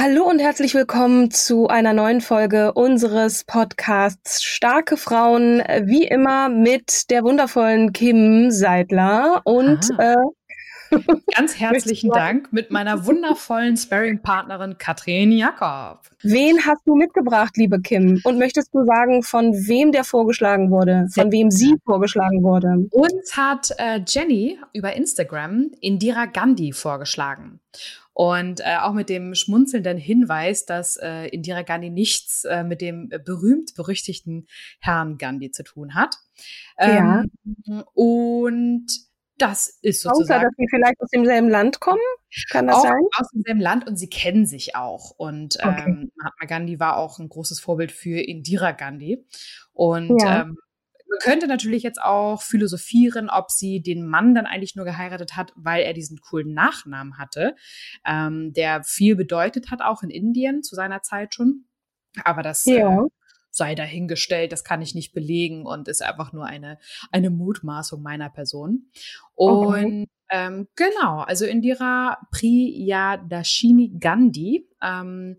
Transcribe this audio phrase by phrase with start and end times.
[0.00, 7.10] Hallo und herzlich willkommen zu einer neuen Folge unseres Podcasts Starke Frauen, wie immer mit
[7.10, 10.14] der wundervollen Kim Seidler und äh,
[11.34, 16.02] ganz herzlichen Dank mit meiner wundervollen Sparring-Partnerin Katrin Jakob.
[16.22, 18.20] Wen hast du mitgebracht, liebe Kim?
[18.22, 22.86] Und möchtest du sagen, von wem der vorgeschlagen wurde, von wem sie vorgeschlagen wurde?
[22.92, 27.58] Uns hat äh, Jenny über Instagram Indira Gandhi vorgeschlagen.
[28.20, 33.10] Und äh, auch mit dem schmunzelnden Hinweis, dass äh, Indira Gandhi nichts äh, mit dem
[33.10, 34.48] berühmt-berüchtigten
[34.80, 36.16] Herrn Gandhi zu tun hat.
[36.78, 37.30] Ähm,
[37.64, 37.84] ja.
[37.94, 38.88] Und
[39.36, 40.40] das ist sozusagen.
[40.40, 42.00] Außer, dass sie vielleicht aus demselben Land kommen?
[42.50, 43.00] Kann das auch sein?
[43.20, 45.12] Aus demselben Land und sie kennen sich auch.
[45.12, 45.84] Und okay.
[45.86, 49.24] ähm, Mahatma Gandhi war auch ein großes Vorbild für Indira Gandhi.
[49.74, 50.40] Und ja.
[50.40, 50.58] ähm,
[51.08, 55.52] man könnte natürlich jetzt auch philosophieren, ob sie den Mann dann eigentlich nur geheiratet hat,
[55.56, 57.56] weil er diesen coolen Nachnamen hatte,
[58.06, 61.64] ähm, der viel bedeutet hat, auch in Indien zu seiner Zeit schon.
[62.24, 63.04] Aber das ja.
[63.04, 63.06] äh,
[63.50, 66.78] sei dahingestellt, das kann ich nicht belegen und ist einfach nur eine,
[67.10, 68.90] eine Mutmaßung meiner Person.
[69.34, 70.08] Und okay.
[70.30, 75.36] ähm, genau, also Indira Priyadashini Gandhi ähm,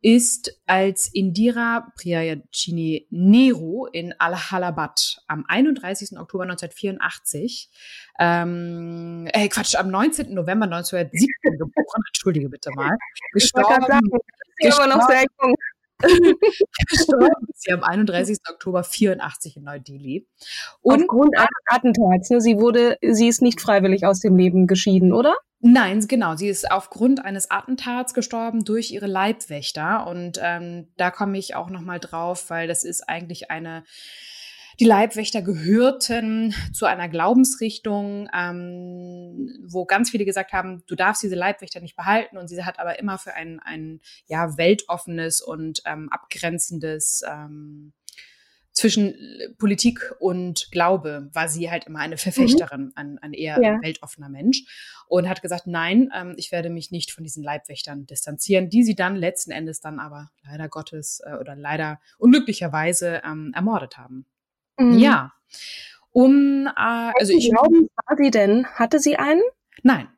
[0.00, 6.18] ist als Indira Priyadashini Nehru in Allahabad am 31.
[6.18, 7.70] Oktober 1984,
[8.20, 10.34] ähm, äh, Quatsch, am 19.
[10.34, 12.96] November 1917 geboren, entschuldige bitte mal,
[13.32, 13.86] gestorben.
[13.86, 14.10] Sagen,
[14.58, 15.54] gestorben, noch sehr jung.
[16.90, 18.38] gestorben ist sie am 31.
[18.48, 20.28] Oktober 84 in Neu-Delhi.
[20.80, 22.30] Und Aufgrund eines Attentats.
[22.30, 22.40] Ne?
[22.40, 25.36] Sie wurde, sie ist nicht freiwillig aus dem Leben geschieden, oder?
[25.60, 26.36] Nein, genau.
[26.36, 30.06] Sie ist aufgrund eines Attentats gestorben durch ihre Leibwächter.
[30.06, 33.84] Und ähm, da komme ich auch noch mal drauf, weil das ist eigentlich eine
[34.80, 41.34] die Leibwächter gehörten zu einer Glaubensrichtung, ähm, wo ganz viele gesagt haben, du darfst diese
[41.34, 42.38] Leibwächter nicht behalten.
[42.38, 47.92] Und sie hat aber immer für ein, ein ja, weltoffenes und ähm, abgrenzendes ähm,
[48.78, 49.14] zwischen
[49.58, 52.92] Politik und Glaube war sie halt immer eine Verfechterin, mhm.
[52.94, 53.82] ein, ein eher ja.
[53.82, 54.62] weltoffener Mensch
[55.08, 58.94] und hat gesagt, nein, ähm, ich werde mich nicht von diesen Leibwächtern distanzieren, die sie
[58.94, 64.26] dann letzten Endes dann aber leider Gottes äh, oder leider unglücklicherweise ähm, ermordet haben.
[64.78, 64.98] Mhm.
[64.98, 65.32] Ja.
[66.12, 67.50] Um, äh, also ich.
[67.50, 68.64] Glauben war sie denn?
[68.66, 69.42] Hatte sie einen?
[69.82, 70.08] Nein.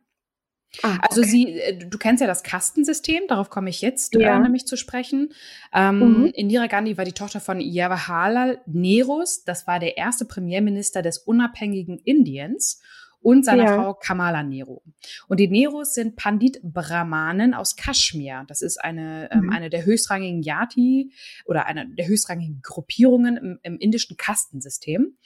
[0.83, 1.31] Ah, also okay.
[1.31, 4.37] sie, äh, du kennst ja das Kastensystem, darauf komme ich jetzt äh, ja.
[4.37, 5.33] äh, nämlich zu sprechen.
[5.75, 6.27] Ähm, mhm.
[6.27, 11.99] Indira Gandhi war die Tochter von Jawaharlal Nerus, das war der erste Premierminister des unabhängigen
[11.99, 12.81] Indiens
[13.23, 13.77] und seiner ja.
[13.77, 14.81] Frau Kamala Nehru.
[15.29, 18.45] Und die Nerus sind Pandit Brahmanen aus Kaschmir.
[18.49, 19.45] Das ist eine, ähm, mhm.
[19.45, 21.13] ähm, eine der höchstrangigen Yati
[21.45, 25.17] oder eine der höchstrangigen Gruppierungen im, im indischen Kastensystem.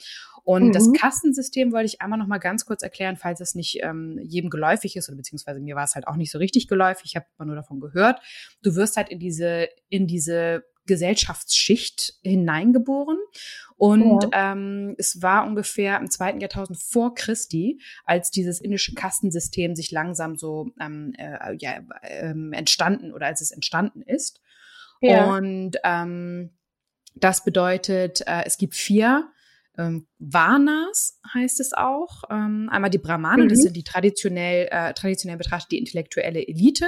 [0.45, 0.71] Und mhm.
[0.73, 4.51] das Kastensystem wollte ich einmal noch mal ganz kurz erklären, falls es nicht ähm, jedem
[4.51, 7.05] geläufig ist oder beziehungsweise mir war es halt auch nicht so richtig geläufig.
[7.07, 8.21] Ich habe immer nur davon gehört.
[8.61, 13.17] Du wirst halt in diese in diese Gesellschaftsschicht hineingeboren.
[13.75, 14.51] Und ja.
[14.51, 20.35] ähm, es war ungefähr im zweiten Jahrtausend vor Christi, als dieses indische Kastensystem sich langsam
[20.35, 24.41] so ähm, äh, ja, ähm, entstanden oder als es entstanden ist.
[25.01, 25.35] Ja.
[25.35, 26.51] Und ähm,
[27.15, 29.31] das bedeutet, äh, es gibt vier
[29.77, 32.23] ähm, Varnas heißt es auch.
[32.29, 33.49] Ähm, einmal die Brahmanen, mhm.
[33.49, 36.87] das sind die traditionell, äh, traditionell betrachtet die intellektuelle Elite.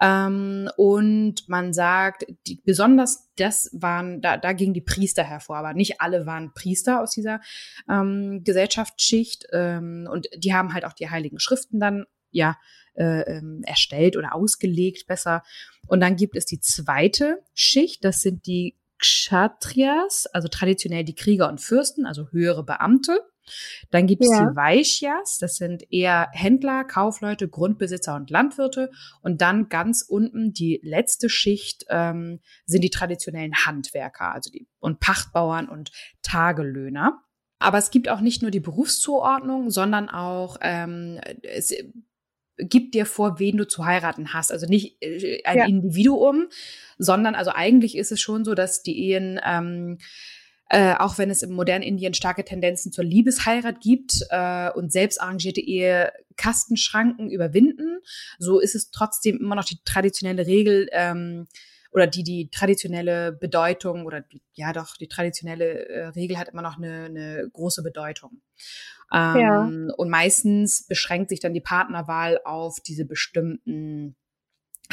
[0.00, 5.72] Ähm, und man sagt, die, besonders das waren, da, da gingen die Priester hervor, aber
[5.72, 7.40] nicht alle waren Priester aus dieser
[7.88, 9.46] ähm, Gesellschaftsschicht.
[9.52, 12.58] Ähm, und die haben halt auch die heiligen Schriften dann, ja,
[12.94, 15.42] äh, ähm, erstellt oder ausgelegt besser.
[15.86, 21.48] Und dann gibt es die zweite Schicht, das sind die Kshatriyas, also traditionell die Krieger
[21.48, 23.20] und Fürsten, also höhere Beamte.
[23.90, 24.40] Dann gibt es ja.
[24.40, 28.90] die Vaishyas, das sind eher Händler, Kaufleute, Grundbesitzer und Landwirte.
[29.22, 35.00] Und dann ganz unten die letzte Schicht ähm, sind die traditionellen Handwerker, also die und
[35.00, 37.22] Pachtbauern und Tagelöhner.
[37.58, 41.72] Aber es gibt auch nicht nur die Berufszuordnung, sondern auch ähm, es
[42.58, 44.52] gibt dir vor, wen du zu heiraten hast.
[44.52, 45.66] Also nicht äh, ein ja.
[45.66, 46.46] Individuum,
[46.98, 49.98] sondern also eigentlich ist es schon so, dass die Ehen ähm,
[50.68, 55.20] äh, auch wenn es im modernen Indien starke Tendenzen zur Liebesheirat gibt äh, und selbst
[55.20, 58.00] arrangierte Ehe Kastenschranken überwinden,
[58.38, 61.46] so ist es trotzdem immer noch die traditionelle Regel ähm,
[61.92, 66.62] oder die die traditionelle Bedeutung oder die, ja doch die traditionelle äh, Regel hat immer
[66.62, 68.42] noch eine, eine große Bedeutung.
[69.12, 69.70] Ähm, ja.
[69.96, 74.16] Und meistens beschränkt sich dann die Partnerwahl auf diese bestimmten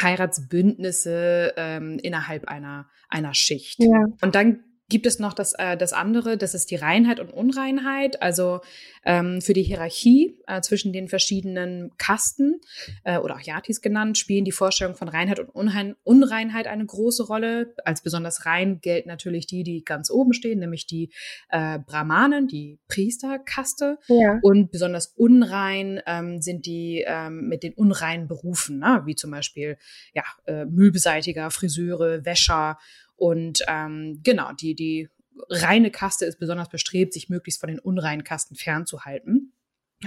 [0.01, 3.79] Heiratsbündnisse ähm, innerhalb einer einer Schicht.
[3.79, 4.05] Ja.
[4.21, 4.63] Und dann
[4.93, 8.21] gibt es noch das, äh, das andere, das ist die Reinheit und Unreinheit.
[8.21, 8.61] Also
[9.03, 12.61] ähm, für die Hierarchie äh, zwischen den verschiedenen Kasten
[13.03, 17.23] äh, oder auch Yatis genannt, spielen die Vorstellungen von Reinheit und Unrein Unreinheit eine große
[17.23, 17.73] Rolle.
[17.85, 21.11] Als besonders rein gelten natürlich die, die ganz oben stehen, nämlich die
[21.49, 23.97] äh, Brahmanen, die Priesterkaste.
[24.09, 24.37] Ja.
[24.43, 29.01] Und besonders unrein ähm, sind die ähm, mit den unreinen Berufen, ne?
[29.05, 29.75] wie zum Beispiel
[30.13, 32.77] ja, äh, Müllbeseitiger, Friseure, Wäscher
[33.15, 35.09] und ähm, genau, die, die
[35.49, 39.53] reine Kaste ist besonders bestrebt, sich möglichst von den unreinen Kasten fernzuhalten.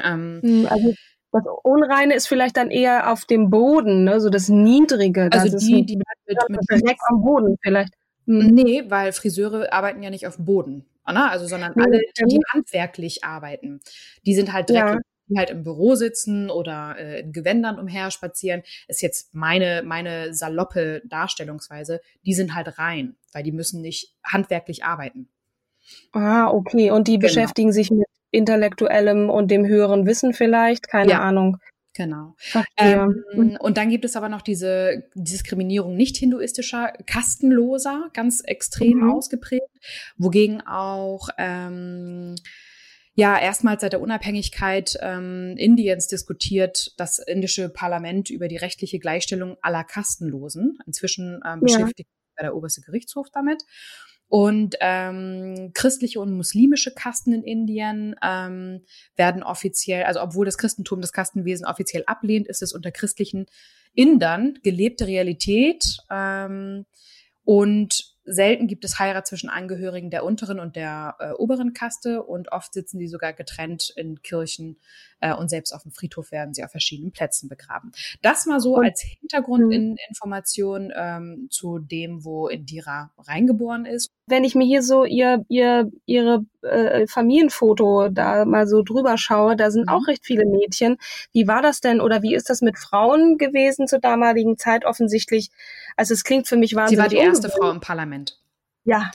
[0.02, 0.94] Ähm, hm, also
[1.32, 4.20] das Unreine ist vielleicht dann eher auf dem Boden, ne?
[4.20, 5.28] so das Niedrige.
[5.30, 7.92] Das also die, die mit, mit, direkt am Boden vielleicht.
[8.26, 8.48] Hm.
[8.48, 11.30] Nee, weil Friseure arbeiten ja nicht auf dem Boden, ne?
[11.30, 13.80] also sondern alle, die, die handwerklich arbeiten,
[14.24, 18.10] die sind halt direkt ja die halt im Büro sitzen oder äh, in Gewändern umher
[18.10, 24.14] spazieren, ist jetzt meine, meine saloppe Darstellungsweise, die sind halt rein, weil die müssen nicht
[24.24, 25.28] handwerklich arbeiten.
[26.12, 26.90] Ah, okay.
[26.90, 27.28] Und die genau.
[27.28, 31.20] beschäftigen sich mit intellektuellem und dem höheren Wissen vielleicht, keine ja.
[31.20, 31.58] Ahnung.
[31.96, 32.34] Genau.
[32.76, 33.56] Ähm, mhm.
[33.58, 39.12] und dann gibt es aber noch diese Diskriminierung nicht hinduistischer Kastenloser, ganz extrem mhm.
[39.12, 39.64] ausgeprägt,
[40.18, 42.34] wogegen auch ähm,
[43.16, 49.56] ja erstmals seit der Unabhängigkeit ähm, Indiens diskutiert das indische Parlament über die rechtliche Gleichstellung
[49.62, 50.78] aller Kastenlosen.
[50.86, 52.44] Inzwischen ähm, beschäftigt ja.
[52.44, 53.64] der oberste Gerichtshof damit.
[54.28, 58.82] Und ähm, christliche und muslimische Kasten in Indien ähm,
[59.14, 63.46] werden offiziell, also obwohl das Christentum das Kastenwesen offiziell ablehnt, ist es unter christlichen
[63.94, 65.98] Indern gelebte Realität.
[66.10, 66.84] Ähm,
[67.44, 72.50] und Selten gibt es Heirat zwischen Angehörigen der unteren und der äh, oberen Kaste und
[72.50, 74.76] oft sitzen die sogar getrennt in Kirchen
[75.20, 77.92] äh, und selbst auf dem Friedhof werden sie auf verschiedenen Plätzen begraben.
[78.22, 84.10] Das mal so als Hintergrundinformation ähm, zu dem, wo Indira reingeboren ist.
[84.26, 89.56] Wenn ich mir hier so ihr, ihr ihre äh, Familienfoto da mal so drüber schaue,
[89.56, 89.92] da sind mhm.
[89.92, 90.96] auch recht viele Mädchen.
[91.32, 95.50] Wie war das denn oder wie ist das mit Frauen gewesen zur damaligen Zeit offensichtlich?
[95.96, 96.98] Also es klingt für mich wahnsinnig.
[96.98, 98.38] Sie war die erste Frau im Parlament.
[98.86, 99.10] Ja.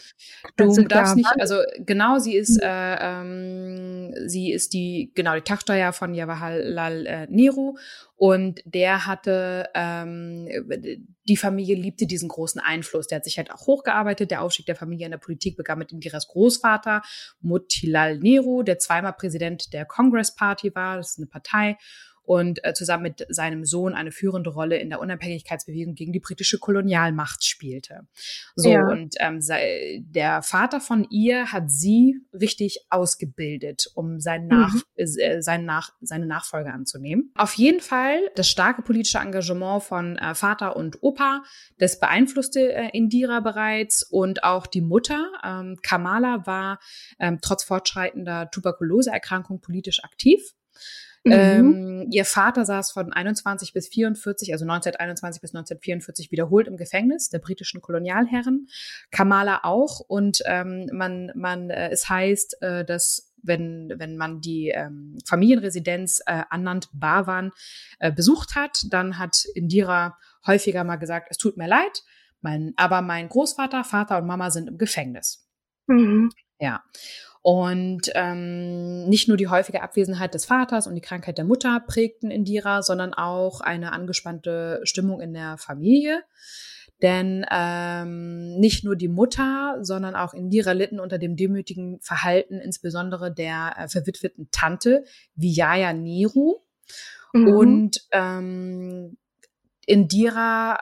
[0.57, 2.61] Du darfst nicht, also genau, sie ist, mhm.
[2.61, 7.77] äh, ähm, sie ist die, genau, die Tochter von Jawaharlal äh, Nehru
[8.17, 10.49] und der hatte, ähm,
[11.29, 13.07] die Familie liebte diesen großen Einfluss.
[13.07, 14.29] Der hat sich halt auch hochgearbeitet.
[14.29, 17.01] Der Aufstieg der Familie in der Politik begann mit Indiras Großvater,
[17.39, 21.77] Motilal Nehru, der zweimal Präsident der Congress Party war, das ist eine Partei
[22.23, 26.59] und äh, zusammen mit seinem Sohn eine führende Rolle in der Unabhängigkeitsbewegung gegen die britische
[26.59, 28.07] Kolonialmacht spielte.
[28.55, 28.87] So, ja.
[28.87, 34.81] und ähm, sei, der Vater von ihr hat sie richtig ausgebildet, um seinen Nach, mhm.
[34.95, 37.31] äh, seinen Nach, seine Nachfolge anzunehmen.
[37.35, 41.43] Auf jeden Fall das starke politische Engagement von äh, Vater und Opa,
[41.77, 46.79] das beeinflusste äh, Indira bereits und auch die Mutter, ähm, Kamala, war
[47.19, 50.41] ähm, trotz fortschreitender Tuberkuloseerkrankung politisch aktiv.
[51.23, 51.31] Mhm.
[51.31, 57.29] Ähm, ihr Vater saß von 21 bis 44, also 1921 bis 1944 wiederholt im Gefängnis
[57.29, 58.67] der britischen Kolonialherren.
[59.11, 59.99] Kamala auch.
[59.99, 66.21] Und ähm, man, man, äh, es heißt, äh, dass wenn, wenn man die ähm, Familienresidenz
[66.25, 67.51] äh, Anand Bhavan
[67.99, 72.03] äh, besucht hat, dann hat Indira häufiger mal gesagt, es tut mir leid,
[72.41, 75.47] mein, aber mein Großvater, Vater und Mama sind im Gefängnis.
[75.87, 76.31] Mhm.
[76.59, 76.83] Ja.
[77.43, 82.29] Und ähm, nicht nur die häufige Abwesenheit des Vaters und die Krankheit der Mutter prägten
[82.29, 86.23] Indira, sondern auch eine angespannte Stimmung in der Familie.
[87.01, 93.33] Denn ähm, nicht nur die Mutter, sondern auch Indira litten unter dem demütigen Verhalten, insbesondere
[93.33, 96.59] der äh, verwitweten Tante Vijaya Nehru.
[97.33, 97.47] Mhm.
[97.47, 99.17] Und ähm,
[99.87, 100.77] Indira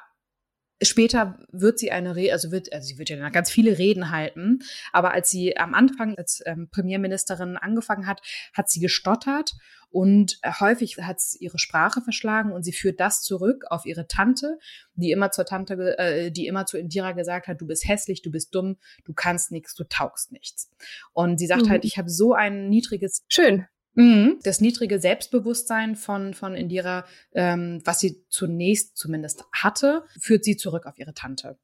[0.82, 4.60] Später wird sie eine Rede, also wird, also sie wird ja ganz viele Reden halten,
[4.94, 8.22] aber als sie am Anfang als ähm, Premierministerin angefangen hat,
[8.54, 9.56] hat sie gestottert
[9.92, 14.08] und äh, häufig hat sie ihre Sprache verschlagen und sie führt das zurück auf ihre
[14.08, 14.60] Tante,
[14.94, 18.32] die immer zur Tante, äh, die immer zu Indira gesagt hat, du bist hässlich, du
[18.32, 20.72] bist dumm, du kannst nichts, du taugst nichts.
[21.14, 21.70] Und sie sagt mhm.
[21.70, 23.66] halt, ich habe so ein niedriges Schön.
[24.00, 24.40] Mhm.
[24.44, 30.86] Das niedrige Selbstbewusstsein von, von Indira, ähm, was sie zunächst zumindest hatte, führt sie zurück
[30.86, 31.58] auf ihre Tante.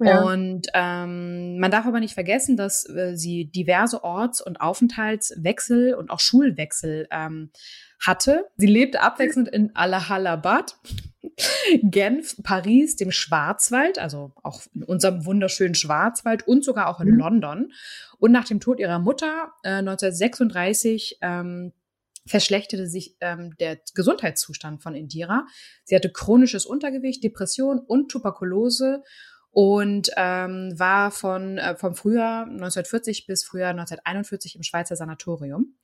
[0.00, 0.22] Ja.
[0.22, 6.10] Und ähm, man darf aber nicht vergessen, dass äh, sie diverse Orts- und Aufenthaltswechsel und
[6.10, 7.50] auch Schulwechsel ähm,
[8.00, 8.46] hatte.
[8.56, 10.76] Sie lebte abwechselnd in Allahabad,
[11.82, 17.18] Genf, Paris, dem Schwarzwald, also auch in unserem wunderschönen Schwarzwald und sogar auch in mhm.
[17.18, 17.72] London.
[18.18, 21.72] Und nach dem Tod ihrer Mutter äh, 1936 ähm,
[22.26, 25.46] verschlechterte sich ähm, der Gesundheitszustand von Indira.
[25.84, 29.02] Sie hatte chronisches Untergewicht, Depression und Tuberkulose
[29.54, 35.76] und ähm, war von äh, vom Frühjahr 1940 bis Frühjahr 1941 im Schweizer Sanatorium.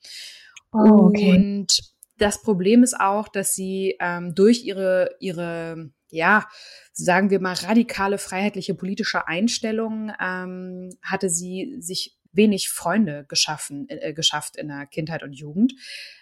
[0.73, 1.33] Oh, okay.
[1.33, 1.79] Und
[2.19, 6.49] das Problem ist auch, dass sie ähm, durch ihre ihre ja
[6.93, 14.13] sagen wir mal radikale freiheitliche politische Einstellung ähm, hatte sie sich wenig Freunde geschaffen, äh,
[14.13, 15.75] geschafft in der Kindheit und Jugend,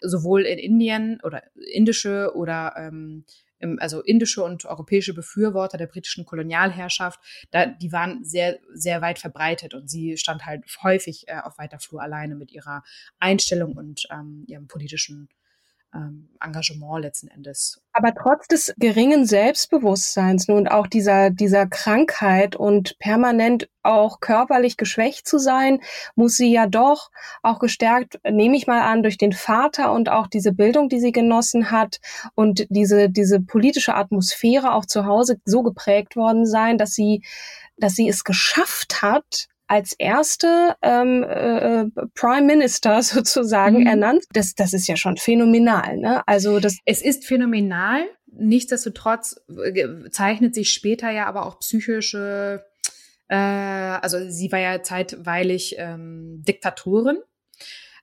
[0.03, 3.25] sowohl in Indien oder indische oder ähm,
[3.79, 9.75] also indische und europäische Befürworter der britischen Kolonialherrschaft, da, die waren sehr, sehr weit verbreitet
[9.75, 12.83] und sie stand halt häufig äh, auf weiter Flur alleine mit ihrer
[13.19, 15.29] Einstellung und ähm, ihrem politischen
[15.95, 17.81] ähm, Engagement letzten Endes.
[17.93, 25.27] Aber trotz des geringen Selbstbewusstseins nun auch dieser, dieser Krankheit und permanent auch körperlich geschwächt
[25.27, 25.81] zu sein,
[26.15, 27.11] muss sie ja doch
[27.43, 31.13] auch gestärkt, nehme ich mal an, durch den Vater und auch diese Bildung, die sie
[31.13, 32.01] genossen hat
[32.35, 37.25] und diese, diese politische Atmosphäre auch zu Hause so geprägt worden sein, dass sie,
[37.79, 41.85] dass sie es geschafft hat, als erste ähm, äh,
[42.15, 43.87] Prime Minister sozusagen mhm.
[43.87, 44.25] ernannt.
[44.33, 45.97] Das, das ist ja schon phänomenal.
[45.99, 46.27] Ne?
[46.27, 48.03] Also das es ist phänomenal.
[48.27, 52.65] Nichtsdestotrotz äh, zeichnet sich später ja aber auch psychische,
[53.29, 57.19] äh, also sie war ja zeitweilig ähm, Diktatorin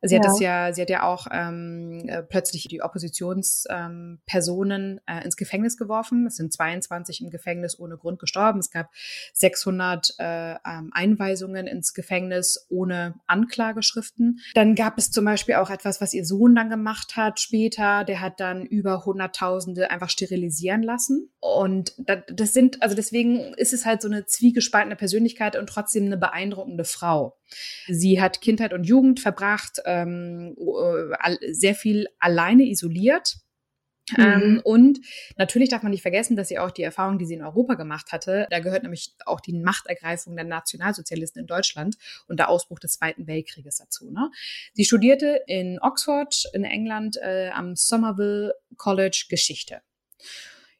[0.07, 0.21] Sie ja.
[0.21, 5.38] hat das ja, sie hat ja auch ähm, äh, plötzlich die Oppositionspersonen ähm, äh, ins
[5.38, 6.25] Gefängnis geworfen.
[6.27, 8.59] Es sind 22 im Gefängnis ohne Grund gestorben.
[8.59, 8.89] Es gab
[9.33, 14.39] 600 äh, ähm, Einweisungen ins Gefängnis ohne Anklageschriften.
[14.53, 18.03] Dann gab es zum Beispiel auch etwas, was ihr Sohn dann gemacht hat später.
[18.03, 21.29] Der hat dann über Hunderttausende einfach sterilisieren lassen.
[21.39, 21.93] Und
[22.27, 26.85] das sind, also deswegen ist es halt so eine zwiegespaltene Persönlichkeit und trotzdem eine beeindruckende
[26.85, 27.38] Frau.
[27.87, 33.37] Sie hat Kindheit und Jugend verbracht, ähm, äh, sehr viel alleine isoliert.
[34.11, 34.23] Mhm.
[34.23, 34.99] Ähm, und
[35.37, 38.11] natürlich darf man nicht vergessen, dass sie auch die Erfahrung, die sie in Europa gemacht
[38.11, 41.97] hatte, da gehört nämlich auch die Machtergreifung der Nationalsozialisten in Deutschland
[42.27, 44.11] und der Ausbruch des Zweiten Weltkrieges dazu.
[44.11, 44.29] Ne?
[44.73, 49.81] Sie studierte in Oxford in England äh, am Somerville College Geschichte.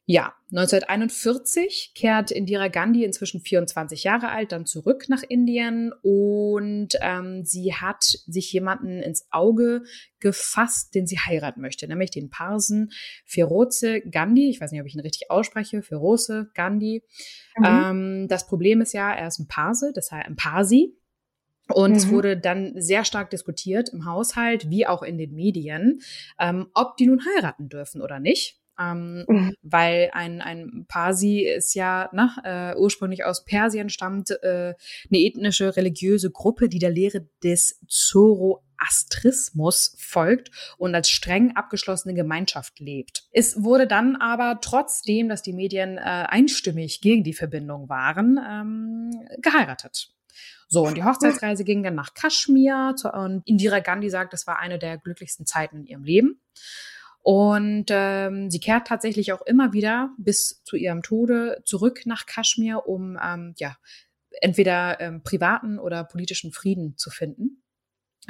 [0.08, 7.44] Ja, 1941 kehrt Indira Gandhi, inzwischen 24 Jahre alt, dann zurück nach Indien und ähm,
[7.44, 9.82] sie hat sich jemanden ins Auge
[10.20, 12.92] gefasst, den sie heiraten möchte, nämlich den Parsen
[13.24, 14.48] Feroze Gandhi.
[14.48, 15.82] Ich weiß nicht, ob ich ihn richtig ausspreche.
[15.82, 17.02] Feroze Gandhi.
[17.56, 17.64] Mhm.
[17.66, 20.96] Ähm, das Problem ist ja, er ist ein Parse, das heißt ein Parsi.
[21.68, 21.96] Und mhm.
[21.96, 26.00] es wurde dann sehr stark diskutiert im Haushalt wie auch in den Medien,
[26.38, 28.60] ähm, ob die nun heiraten dürfen oder nicht.
[28.78, 29.54] Ähm, mhm.
[29.62, 34.74] Weil ein, ein Parsi ist ja ne, äh, ursprünglich aus Persien stammt, äh,
[35.08, 42.78] eine ethnische, religiöse Gruppe, die der Lehre des Zoroastrismus folgt und als streng abgeschlossene Gemeinschaft
[42.80, 43.24] lebt.
[43.32, 49.26] Es wurde dann aber trotzdem, dass die Medien äh, einstimmig gegen die Verbindung waren, ähm,
[49.40, 50.10] geheiratet.
[50.68, 54.78] So, und die Hochzeitsreise ging dann nach Kaschmir und Indira Gandhi sagt, das war eine
[54.78, 56.40] der glücklichsten Zeiten in ihrem Leben.
[57.26, 62.86] Und ähm, sie kehrt tatsächlich auch immer wieder bis zu ihrem Tode zurück nach Kaschmir,
[62.86, 63.76] um ähm, ja
[64.40, 67.64] entweder ähm, privaten oder politischen Frieden zu finden.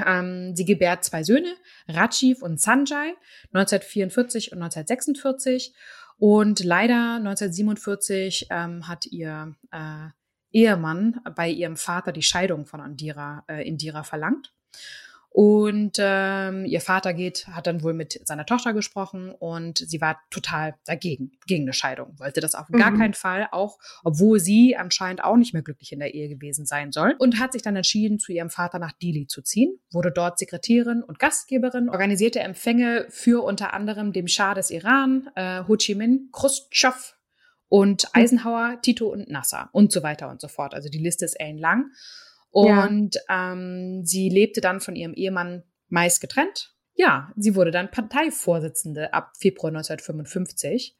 [0.02, 1.54] Ähm, sie gebärt zwei Söhne,
[1.86, 3.12] Rajiv und Sanjay,
[3.52, 5.74] 1944 und 1946.
[6.16, 10.08] Und leider 1947 ähm, hat ihr äh,
[10.52, 14.54] Ehemann bei ihrem Vater die Scheidung von Indira, äh, Indira verlangt.
[15.36, 20.18] Und ähm, ihr Vater geht, hat dann wohl mit seiner Tochter gesprochen und sie war
[20.30, 22.18] total dagegen, gegen eine Scheidung.
[22.18, 22.78] Wollte das auf mhm.
[22.78, 26.64] gar keinen Fall, auch obwohl sie anscheinend auch nicht mehr glücklich in der Ehe gewesen
[26.64, 27.16] sein soll.
[27.18, 31.02] Und hat sich dann entschieden, zu ihrem Vater nach Dili zu ziehen, wurde dort Sekretärin
[31.02, 36.30] und Gastgeberin, organisierte Empfänge für unter anderem dem Schah des Iran, äh, Ho Chi Minh,
[36.32, 37.12] Khrushchev
[37.68, 38.10] und hm.
[38.14, 40.72] Eisenhower, Tito und Nasser und so weiter und so fort.
[40.72, 41.90] Also die Liste ist ellenlang.
[42.56, 43.52] Und ja.
[43.52, 46.72] ähm, sie lebte dann von ihrem Ehemann meist getrennt.
[46.94, 50.96] Ja, sie wurde dann Parteivorsitzende ab Februar 1955.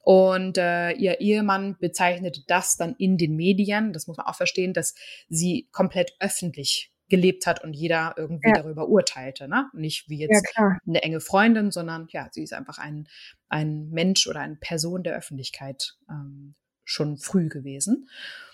[0.00, 4.74] Und äh, ihr Ehemann bezeichnete das dann in den Medien, das muss man auch verstehen,
[4.74, 4.94] dass
[5.30, 8.56] sie komplett öffentlich gelebt hat und jeder irgendwie ja.
[8.56, 9.48] darüber urteilte.
[9.48, 9.70] Ne?
[9.72, 13.08] Nicht wie jetzt ja, eine enge Freundin, sondern ja, sie ist einfach ein,
[13.48, 16.54] ein Mensch oder eine Person der Öffentlichkeit ähm,
[16.88, 18.08] schon früh gewesen.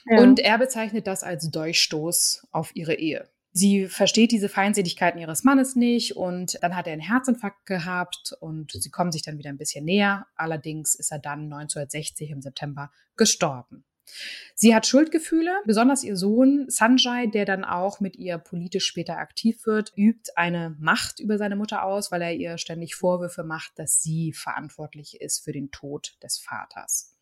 [0.07, 0.21] Ja.
[0.21, 3.29] Und er bezeichnet das als Durchstoß auf ihre Ehe.
[3.53, 8.73] Sie versteht diese Feindseligkeiten ihres Mannes nicht und dann hat er einen Herzinfarkt gehabt und
[8.73, 10.27] sie kommen sich dann wieder ein bisschen näher.
[10.35, 13.85] Allerdings ist er dann 1960 im September gestorben.
[14.57, 19.65] Sie hat Schuldgefühle, besonders ihr Sohn Sanjay, der dann auch mit ihr politisch später aktiv
[19.67, 24.03] wird, übt eine Macht über seine Mutter aus, weil er ihr ständig Vorwürfe macht, dass
[24.03, 27.14] sie verantwortlich ist für den Tod des Vaters.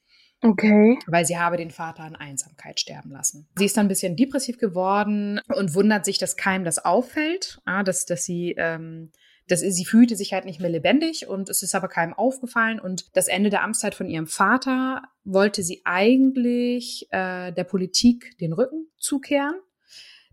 [0.42, 0.98] Okay.
[1.06, 3.48] Weil sie habe den Vater an Einsamkeit sterben lassen.
[3.56, 8.06] Sie ist dann ein bisschen depressiv geworden und wundert sich, dass keinem das auffällt, dass,
[8.06, 9.12] dass sie ähm,
[9.48, 12.80] das, sie fühlte sich halt nicht mehr lebendig und es ist aber keinem aufgefallen.
[12.80, 18.52] Und das Ende der Amtszeit von ihrem Vater wollte sie eigentlich äh, der Politik den
[18.52, 19.54] Rücken zukehren.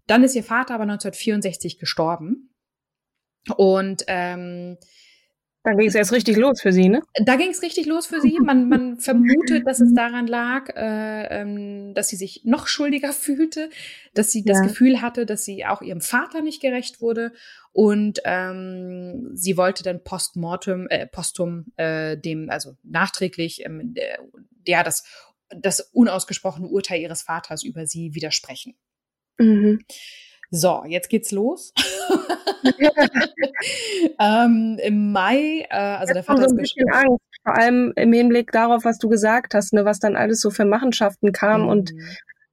[0.07, 2.53] Dann ist ihr Vater aber 1964 gestorben.
[3.57, 4.77] Und ähm,
[5.63, 7.01] dann ging es erst richtig los für sie, ne?
[7.23, 8.39] Da ging es richtig los für sie.
[8.39, 13.69] Man, man vermutet, dass es daran lag, äh, ähm, dass sie sich noch schuldiger fühlte,
[14.13, 14.53] dass sie ja.
[14.53, 17.33] das Gefühl hatte, dass sie auch ihrem Vater nicht gerecht wurde
[17.71, 24.19] und ähm, sie wollte dann postmortem, äh, postum äh, dem, also nachträglich, ähm, der,
[24.65, 25.03] der das
[25.49, 28.75] das unausgesprochene Urteil ihres Vaters über sie widersprechen.
[29.37, 29.83] Mhm.
[30.51, 31.73] So, jetzt geht's los.
[34.19, 38.51] ähm, Im Mai, äh, also der Vater so ein bisschen Angst, vor allem im Hinblick
[38.51, 41.67] darauf, was du gesagt hast, ne, was dann alles so für Machenschaften kam mhm.
[41.69, 41.91] und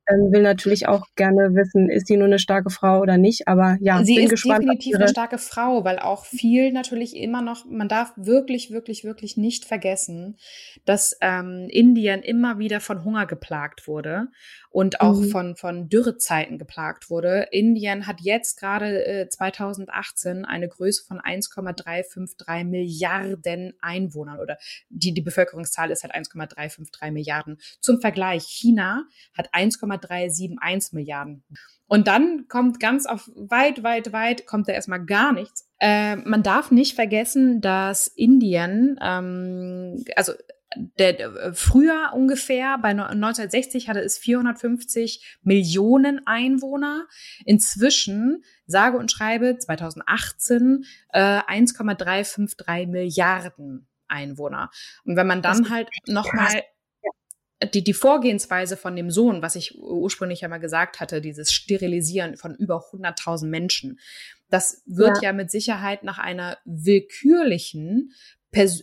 [0.08, 3.48] ähm, will natürlich auch gerne wissen, ist sie nur eine starke Frau oder nicht.
[3.48, 7.42] Aber ja, sie bin ist gespannt, definitiv eine starke Frau, weil auch viel natürlich immer
[7.42, 10.36] noch, man darf wirklich, wirklich, wirklich nicht vergessen,
[10.84, 14.28] dass ähm, Indien immer wieder von Hunger geplagt wurde
[14.70, 15.28] und auch mhm.
[15.30, 17.48] von, von Dürrezeiten geplagt wurde.
[17.50, 25.22] Indien hat jetzt gerade äh, 2018 eine Größe von 1,353 Milliarden Einwohnern oder die, die
[25.22, 27.58] Bevölkerungszahl ist halt 1,353 Milliarden.
[27.80, 29.04] Zum Vergleich, China
[29.36, 31.44] hat 1,371 Milliarden.
[31.88, 35.68] Und dann kommt ganz auf weit, weit, weit, kommt da erstmal gar nichts.
[35.78, 40.32] Äh, man darf nicht vergessen, dass Indien, ähm, also
[40.98, 47.06] der, äh, früher ungefähr, bei 1960 hatte es 450 Millionen Einwohner.
[47.44, 54.70] Inzwischen, sage und schreibe, 2018 äh, 1,353 Milliarden Einwohner.
[55.04, 56.62] Und wenn man dann halt nochmal
[57.72, 62.36] die, die Vorgehensweise von dem Sohn, was ich ursprünglich ja mal gesagt hatte, dieses Sterilisieren
[62.36, 63.98] von über 100.000 Menschen,
[64.50, 65.30] das wird ja.
[65.30, 68.12] ja mit Sicherheit nach einer willkürlichen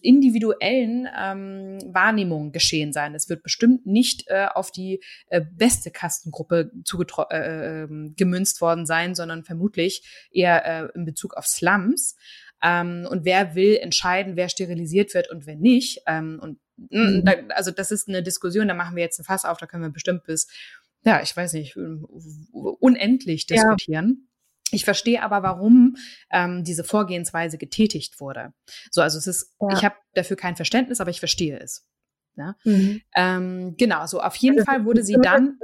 [0.02, 3.16] individuellen ähm, Wahrnehmung geschehen sein.
[3.16, 6.72] Es wird bestimmt nicht äh, auf die äh, beste Kastengruppe
[7.32, 12.16] äh, ähm, gemünzt worden sein, sondern vermutlich eher äh, in Bezug auf Slums.
[12.62, 16.02] Ähm, und wer will entscheiden, wer sterilisiert wird und wer nicht.
[16.08, 17.26] Ähm, und mm, mhm.
[17.26, 19.84] da, also das ist eine Diskussion, da machen wir jetzt ein Fass auf, da können
[19.84, 20.48] wir bestimmt bis,
[21.04, 21.76] ja, ich weiß nicht,
[22.52, 24.18] unendlich diskutieren.
[24.20, 24.33] Ja.
[24.74, 25.96] Ich verstehe aber, warum
[26.32, 28.54] ähm, diese Vorgehensweise getätigt wurde.
[28.92, 29.78] So, also es ist, ja.
[29.78, 31.86] ich habe dafür kein Verständnis, aber ich verstehe es.
[32.36, 32.56] Ja?
[32.64, 33.02] Mhm.
[33.16, 35.58] Ähm, genau, so auf jeden also, Fall wurde sie dann.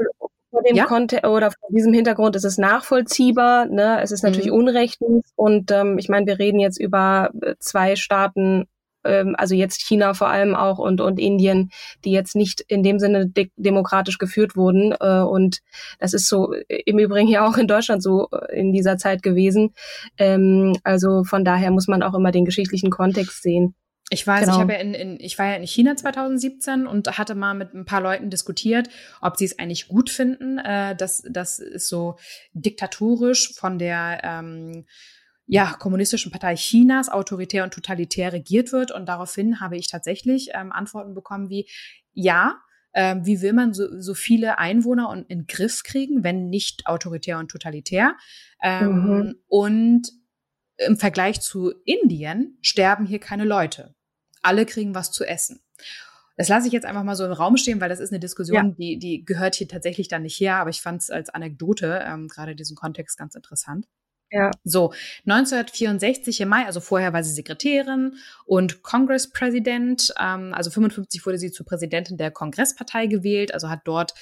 [0.51, 0.85] Vor dem ja?
[0.85, 4.01] Konte oder vor diesem Hintergrund ist es nachvollziehbar, ne?
[4.01, 4.53] Es ist natürlich mhm.
[4.53, 8.67] unrechtens und ähm, ich meine, wir reden jetzt über äh, zwei Staaten
[9.03, 11.71] ähm, also jetzt China vor allem auch und, und Indien,
[12.05, 14.93] die jetzt nicht in dem Sinne de demokratisch geführt wurden.
[14.99, 15.59] Äh, und
[15.99, 19.73] das ist so im Übrigen ja auch in Deutschland so äh, in dieser Zeit gewesen.
[20.17, 23.75] Ähm, also von daher muss man auch immer den geschichtlichen Kontext sehen.
[24.11, 24.55] Ich weiß, genau.
[24.55, 27.75] ich habe ja in, in, ich war ja in China 2017 und hatte mal mit
[27.75, 28.89] ein paar Leuten diskutiert,
[29.21, 32.17] ob sie es eigentlich gut finden, äh, dass das ist so
[32.53, 34.85] diktatorisch von der ähm,
[35.51, 38.91] ja, kommunistischen Partei Chinas autoritär und totalitär regiert wird.
[38.91, 41.67] Und daraufhin habe ich tatsächlich ähm, Antworten bekommen wie,
[42.13, 42.59] ja,
[42.93, 47.39] ähm, wie will man so, so viele Einwohner in, in Griff kriegen, wenn nicht autoritär
[47.39, 48.15] und totalitär?
[48.61, 49.35] Ähm, mhm.
[49.47, 50.11] Und
[50.77, 53.95] im Vergleich zu Indien sterben hier keine Leute.
[54.43, 55.61] Alle kriegen was zu essen.
[56.37, 58.55] Das lasse ich jetzt einfach mal so im Raum stehen, weil das ist eine Diskussion,
[58.69, 58.75] ja.
[58.77, 62.27] die, die gehört hier tatsächlich dann nicht her, aber ich fand es als Anekdote ähm,
[62.27, 63.87] gerade diesen Kontext ganz interessant.
[64.31, 64.51] Ja.
[64.63, 64.93] So,
[65.25, 70.13] 1964 im Mai, also vorher war sie Sekretärin und Kongresspräsident.
[70.19, 74.13] Ähm, also 55 wurde sie zur Präsidentin der Kongresspartei gewählt, also hat dort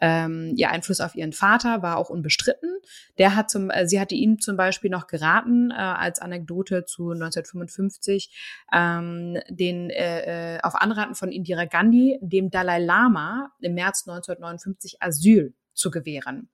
[0.00, 2.70] ähm, ihr Einfluss auf ihren Vater war auch unbestritten.
[3.18, 7.12] Der hat zum, äh, sie hatte ihm zum Beispiel noch geraten, äh, als Anekdote zu
[7.12, 8.30] 1955,
[8.72, 15.02] ähm, den äh, äh, auf Anraten von Indira Gandhi dem Dalai Lama im März 1959
[15.02, 16.50] Asyl zu gewähren.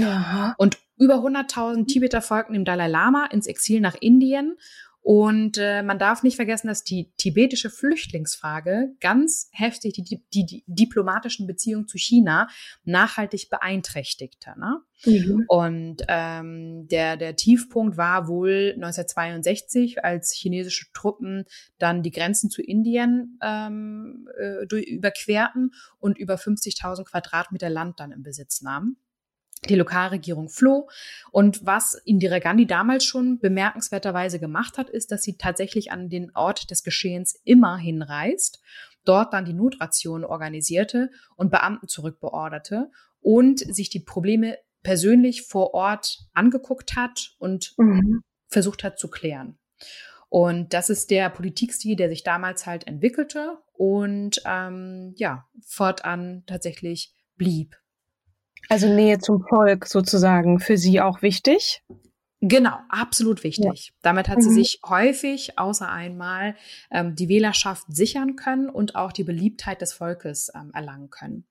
[0.00, 0.54] Aha.
[0.58, 4.56] Und über 100.000 Tibeter folgten dem Dalai Lama ins Exil nach Indien
[5.02, 10.64] und äh, man darf nicht vergessen, dass die tibetische Flüchtlingsfrage ganz heftig die, die, die
[10.68, 12.46] diplomatischen Beziehungen zu China
[12.84, 14.54] nachhaltig beeinträchtigte.
[14.56, 14.80] Ne?
[15.04, 15.44] Mhm.
[15.48, 21.46] Und ähm, der, der Tiefpunkt war wohl 1962, als chinesische Truppen
[21.78, 28.12] dann die Grenzen zu Indien ähm, äh, durch, überquerten und über 50.000 Quadratmeter Land dann
[28.12, 28.98] im Besitz nahmen.
[29.68, 30.88] Die Lokalregierung floh.
[31.30, 36.34] Und was Indira Gandhi damals schon bemerkenswerterweise gemacht hat, ist, dass sie tatsächlich an den
[36.34, 38.60] Ort des Geschehens immer hinreist,
[39.04, 46.26] dort dann die Notration organisierte und Beamten zurückbeorderte und sich die Probleme persönlich vor Ort
[46.34, 48.22] angeguckt hat und mhm.
[48.48, 49.58] versucht hat zu klären.
[50.28, 57.14] Und das ist der Politikstil, der sich damals halt entwickelte und ähm, ja, fortan tatsächlich
[57.36, 57.76] blieb.
[58.68, 61.82] Also Nähe zum Volk sozusagen für sie auch wichtig?
[62.44, 63.86] Genau, absolut wichtig.
[63.86, 63.94] Ja.
[64.02, 64.42] Damit hat mhm.
[64.42, 66.56] sie sich häufig, außer einmal,
[66.90, 71.44] ähm, die Wählerschaft sichern können und auch die Beliebtheit des Volkes ähm, erlangen können.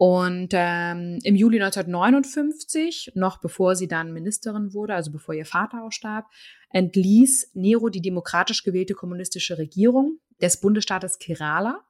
[0.00, 5.82] Und ähm, im Juli 1959, noch bevor sie dann Ministerin wurde, also bevor ihr Vater
[5.82, 6.26] auch starb,
[6.70, 11.80] entließ Nero die demokratisch gewählte kommunistische Regierung des Bundesstaates Kerala.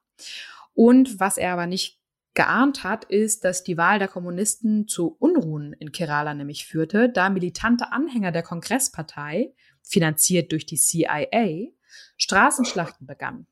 [0.72, 1.97] Und was er aber nicht
[2.38, 7.30] geahnt hat, ist, dass die Wahl der Kommunisten zu Unruhen in Kerala nämlich führte, da
[7.30, 11.72] militante Anhänger der Kongresspartei, finanziert durch die CIA,
[12.16, 13.48] Straßenschlachten begannen.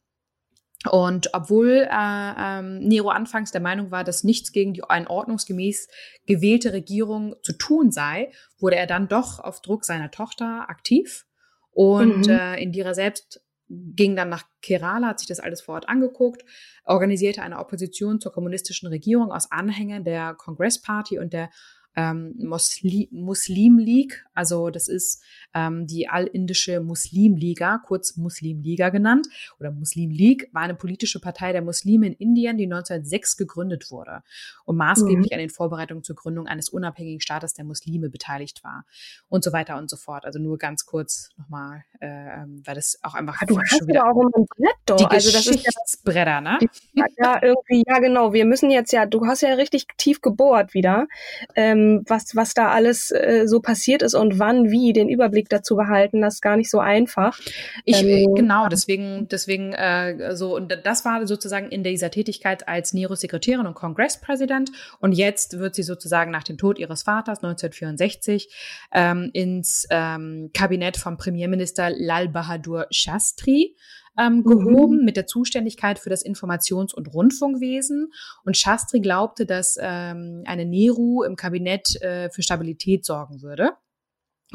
[0.89, 5.89] Und obwohl äh, ähm, Nero anfangs der Meinung war, dass nichts gegen die ein ordnungsgemäß
[6.27, 11.27] gewählte Regierung zu tun sei, wurde er dann doch auf Druck seiner Tochter aktiv.
[11.73, 12.33] Und mhm.
[12.33, 16.45] äh, Indira selbst ging dann nach Kerala, hat sich das alles vor Ort angeguckt,
[16.85, 21.51] organisierte eine Opposition zur kommunistischen Regierung aus Anhängern der Congress Party und der
[21.97, 25.23] ähm, Muslim, Muslim League, also das ist
[25.55, 29.27] ähm, die allindische Muslimliga, kurz Muslimliga genannt,
[29.59, 34.23] oder Muslim League, war eine politische Partei der Muslime in Indien, die 1906 gegründet wurde
[34.67, 35.35] und maßgeblich mhm.
[35.35, 38.85] an den Vorbereitungen zur Gründung eines unabhängigen Staates der Muslime beteiligt war
[39.29, 40.27] und so weiter und so fort.
[40.27, 44.05] Also nur ganz kurz nochmal, äh, weil das auch einfach ah, du hast schon wieder
[44.05, 44.97] auch ein Brett doch.
[44.97, 46.59] Die also das ist ja, ne?
[46.93, 48.35] ja, irgendwie, ja genau.
[48.35, 51.07] Wir müssen jetzt ja, du hast ja richtig tief gebohrt wieder.
[51.55, 55.49] Ähm, ähm, was, was da alles äh, so passiert ist und wann, wie, den Überblick
[55.49, 57.39] dazu behalten, das ist gar nicht so einfach.
[57.85, 62.93] Ich, ähm, genau, deswegen, deswegen äh, so, und das war sozusagen in dieser Tätigkeit als
[62.93, 64.71] Neros Sekretärin und Kongresspräsident.
[65.01, 68.49] Und jetzt wird sie sozusagen nach dem Tod ihres Vaters 1964
[68.93, 73.75] ähm, ins ähm, Kabinett vom Premierminister Lal Bahadur Shastri
[74.19, 74.45] ähm, mhm.
[74.45, 75.05] gehoben mhm.
[75.05, 78.13] mit der Zuständigkeit für das Informations- und Rundfunkwesen.
[78.45, 83.73] Und Shastri glaubte, dass ähm, eine Nehru im Kabinett äh, für Stabilität sorgen würde.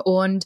[0.04, 0.45] Und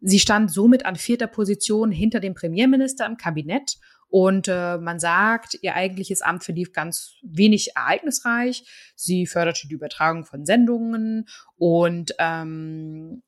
[0.00, 3.76] sie stand somit an vierter Position hinter dem Premierminister im Kabinett.
[4.08, 8.64] Und äh, man sagt, ihr eigentliches Amt verlief ganz wenig ereignisreich.
[8.94, 13.22] Sie förderte die Übertragung von Sendungen und ähm,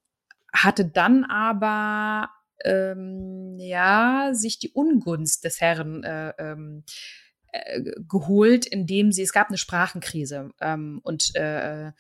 [0.53, 2.31] hatte dann aber
[2.65, 6.85] ähm, ja, sich die Ungunst des Herrn äh, ähm,
[7.53, 11.93] äh, geholt, indem sie, es gab eine Sprachenkrise ähm, und, äh,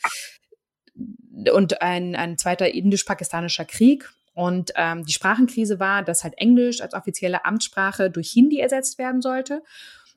[1.53, 4.11] und ein, ein zweiter indisch-pakistanischer Krieg.
[4.35, 9.21] Und ähm, die Sprachenkrise war, dass halt Englisch als offizielle Amtssprache durch Hindi ersetzt werden
[9.21, 9.63] sollte.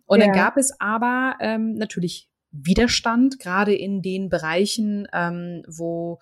[0.05, 0.25] Und ja.
[0.25, 6.19] dann gab es aber ähm, natürlich Widerstand, gerade in den Bereichen, ähm, wo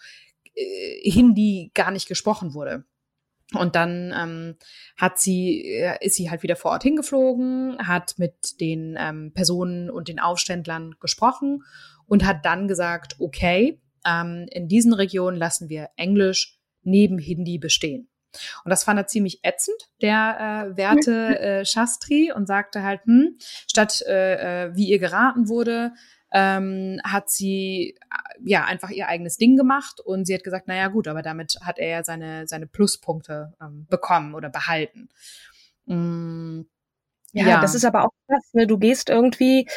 [0.54, 2.86] äh, Hindi gar nicht gesprochen wurde.
[3.56, 4.56] Und dann ähm,
[4.96, 9.90] hat sie, äh, ist sie halt wieder vor Ort hingeflogen, hat mit den ähm, Personen
[9.90, 11.64] und den Aufständlern gesprochen
[12.06, 18.10] und hat dann gesagt, okay, ähm, in diesen Regionen lassen wir Englisch neben Hindi bestehen.
[18.64, 23.38] Und das fand er ziemlich ätzend, der äh, werte äh, Shastri, und sagte halt, hm,
[23.68, 25.94] statt äh, äh wie ihr geraten wurde,
[26.32, 30.88] ähm, hat sie äh, ja einfach ihr eigenes Ding gemacht und sie hat gesagt, naja
[30.88, 35.10] gut, aber damit hat er ja seine, seine Pluspunkte ähm, bekommen oder behalten.
[35.86, 36.62] Mm,
[37.34, 38.68] ja, ja, das ist aber auch krass, ne?
[38.68, 39.68] Du gehst irgendwie,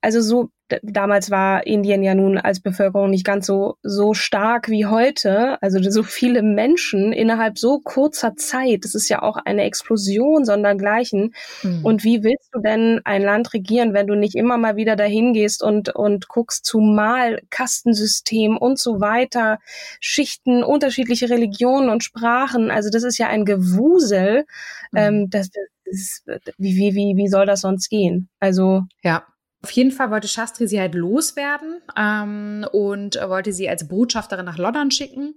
[0.00, 0.50] also so
[0.82, 5.60] damals war Indien ja nun als Bevölkerung nicht ganz so, so stark wie heute.
[5.62, 8.84] Also so viele Menschen innerhalb so kurzer Zeit.
[8.84, 11.34] Das ist ja auch eine Explosion sondergleichen.
[11.62, 11.84] Mhm.
[11.84, 15.32] Und wie willst du denn ein Land regieren, wenn du nicht immer mal wieder dahin
[15.32, 19.58] gehst und, und guckst zumal Kastensystem und so weiter,
[20.00, 22.70] Schichten, unterschiedliche Religionen und Sprachen.
[22.70, 24.44] Also das ist ja ein Gewusel.
[24.92, 24.98] Mhm.
[24.98, 25.50] Ähm, das,
[25.90, 28.28] ist, wie, wie, wie, wie soll das sonst gehen?
[28.40, 28.84] Also.
[29.02, 29.26] Ja.
[29.60, 34.56] Auf jeden Fall wollte Shastri sie halt loswerden ähm, und wollte sie als Botschafterin nach
[34.56, 35.34] London schicken.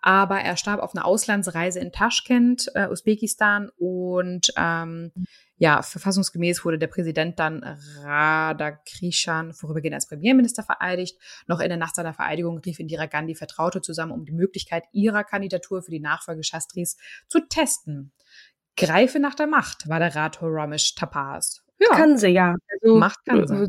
[0.00, 3.70] Aber er starb auf einer Auslandsreise in Taschkent, äh, Usbekistan.
[3.76, 5.12] Und ähm,
[5.56, 7.64] ja, verfassungsgemäß wurde der Präsident dann
[8.02, 11.18] Radakrishan vorübergehend als Premierminister vereidigt.
[11.48, 15.24] Noch in der Nacht seiner Vereidigung rief Indira Gandhi Vertraute zusammen, um die Möglichkeit ihrer
[15.24, 18.12] Kandidatur für die Nachfolge Shastris zu testen.
[18.78, 21.62] Greife nach der Macht, war der Rat Ramesh Tapaz.
[21.78, 21.90] Ja.
[21.90, 22.54] Kann sie, ja.
[22.72, 23.64] Also, Macht kann sie.
[23.64, 23.68] Äh,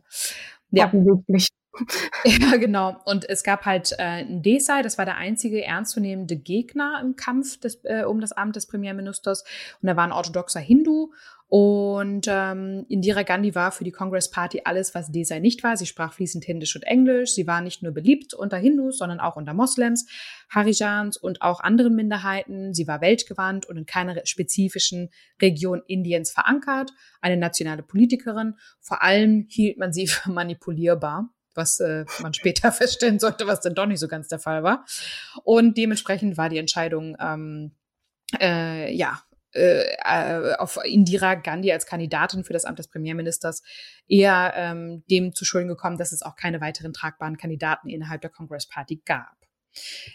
[0.71, 0.91] ja.
[0.93, 1.47] Wirklich.
[2.25, 2.97] Ja, genau.
[3.05, 7.79] Und es gab halt äh, Desai, das war der einzige ernstzunehmende Gegner im Kampf des,
[7.83, 9.43] äh, um das Amt des Premierministers.
[9.81, 11.11] Und er war ein orthodoxer Hindu
[11.49, 15.77] und ähm, Indira Gandhi war für die Congress Party alles, was Desai nicht war.
[15.77, 17.33] Sie sprach fließend Hindisch und Englisch.
[17.33, 20.05] Sie war nicht nur beliebt unter Hindus, sondern auch unter Moslems,
[20.47, 22.75] Harijans und auch anderen Minderheiten.
[22.75, 25.09] Sie war weltgewandt und in keiner spezifischen
[25.41, 26.91] Region Indiens verankert.
[27.19, 28.53] Eine nationale Politikerin.
[28.79, 33.73] Vor allem hielt man sie für manipulierbar was äh, man später feststellen sollte, was denn
[33.73, 34.85] doch nicht so ganz der Fall war.
[35.43, 37.71] Und dementsprechend war die Entscheidung ähm,
[38.39, 39.19] äh, ja
[39.53, 43.63] äh, äh, auf Indira Gandhi als Kandidatin für das Amt des Premierministers
[44.07, 48.29] eher ähm, dem zu Schulden gekommen, dass es auch keine weiteren tragbaren Kandidaten innerhalb der
[48.29, 49.38] Congress Party gab.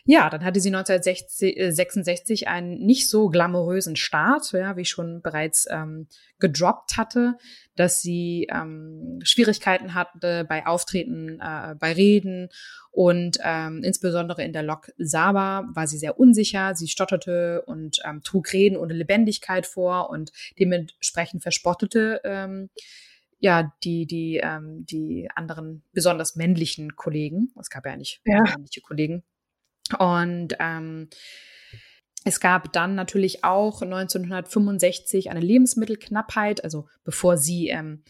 [0.04, 5.22] Ja, dann hatte sie 1966 äh, einen nicht so glamourösen Start, ja, wie ich schon
[5.22, 7.36] bereits ähm, gedroppt hatte,
[7.76, 12.48] dass sie ähm, Schwierigkeiten hatte bei Auftreten, äh, bei Reden
[12.94, 16.76] und ähm, insbesondere in der Lok Saba war sie sehr unsicher.
[16.76, 22.70] Sie stotterte und ähm, trug Reden ohne Lebendigkeit vor und dementsprechend verspottete ähm,
[23.40, 27.52] ja die die ähm, die anderen besonders männlichen Kollegen.
[27.58, 28.42] Es gab ja nicht ja.
[28.42, 29.24] männliche Kollegen
[29.98, 31.08] und ähm,
[32.24, 38.02] es gab dann natürlich auch 1965 eine Lebensmittelknappheit, also bevor sie ähm,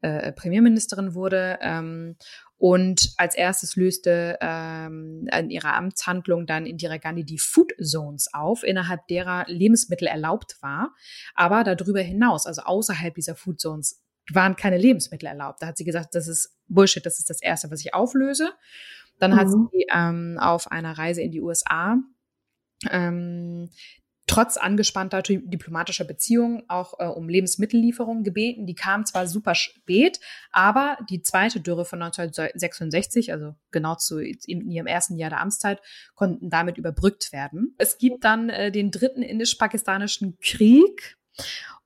[0.00, 1.58] äh, Premierministerin wurde.
[1.60, 2.16] Ähm,
[2.56, 8.64] und als erstes löste ähm, in ihrer Amtshandlung dann Indira Gandhi die Food Zones auf,
[8.64, 10.94] innerhalb derer Lebensmittel erlaubt war.
[11.34, 14.02] Aber darüber hinaus, also außerhalb dieser Food Zones,
[14.32, 15.62] waren keine Lebensmittel erlaubt.
[15.62, 18.52] Da hat sie gesagt, das ist Bullshit, das ist das Erste, was ich auflöse.
[19.18, 19.36] Dann mhm.
[19.36, 21.98] hat sie ähm, auf einer Reise in die USA
[22.90, 23.68] ähm,
[24.28, 28.66] trotz angespannter diplomatischer Beziehungen auch äh, um Lebensmittellieferungen gebeten.
[28.66, 30.20] Die kam zwar super spät,
[30.52, 35.80] aber die zweite Dürre von 1966, also genau zu in ihrem ersten Jahr der Amtszeit,
[36.14, 37.74] konnten damit überbrückt werden.
[37.78, 41.17] Es gibt dann äh, den dritten indisch-pakistanischen Krieg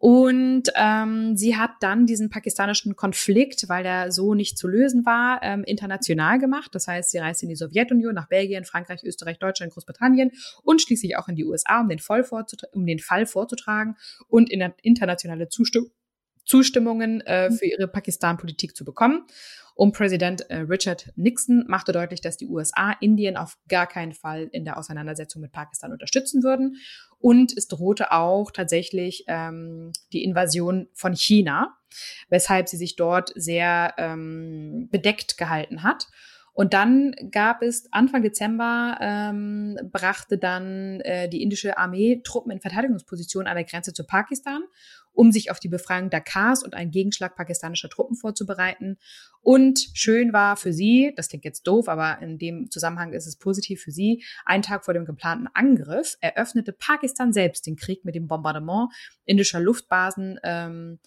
[0.02, 5.38] und ähm, sie hat dann diesen pakistanischen Konflikt, weil der so nicht zu lösen war,
[5.44, 6.74] ähm, international gemacht.
[6.74, 10.32] Das heißt, sie reiste in die Sowjetunion, nach Belgien, Frankreich, Österreich, Deutschland, Großbritannien
[10.64, 12.26] und schließlich auch in die USA, um den, Fall,
[12.72, 13.94] um den Fall vorzutragen
[14.26, 15.92] und in internationale Zustimmung
[16.44, 17.54] Zustimmungen äh, mhm.
[17.54, 19.26] für ihre Pakistan-Politik zu bekommen.
[19.74, 24.48] Und Präsident äh, Richard Nixon machte deutlich, dass die USA Indien auf gar keinen Fall
[24.52, 26.76] in der Auseinandersetzung mit Pakistan unterstützen würden.
[27.18, 31.78] Und es drohte auch tatsächlich ähm, die Invasion von China,
[32.28, 36.08] weshalb sie sich dort sehr ähm, bedeckt gehalten hat.
[36.52, 42.60] Und dann gab es Anfang Dezember ähm, brachte dann äh, die indische Armee Truppen in
[42.60, 44.62] Verteidigungsposition an der Grenze zu Pakistan
[45.12, 48.98] um sich auf die Befreiung Dakars und einen Gegenschlag pakistanischer Truppen vorzubereiten.
[49.40, 53.36] Und schön war für sie, das klingt jetzt doof, aber in dem Zusammenhang ist es
[53.36, 58.14] positiv für sie, einen Tag vor dem geplanten Angriff eröffnete Pakistan selbst den Krieg mit
[58.14, 58.90] dem Bombardement
[59.24, 60.38] indischer Luftbasen.
[60.42, 60.98] Ähm,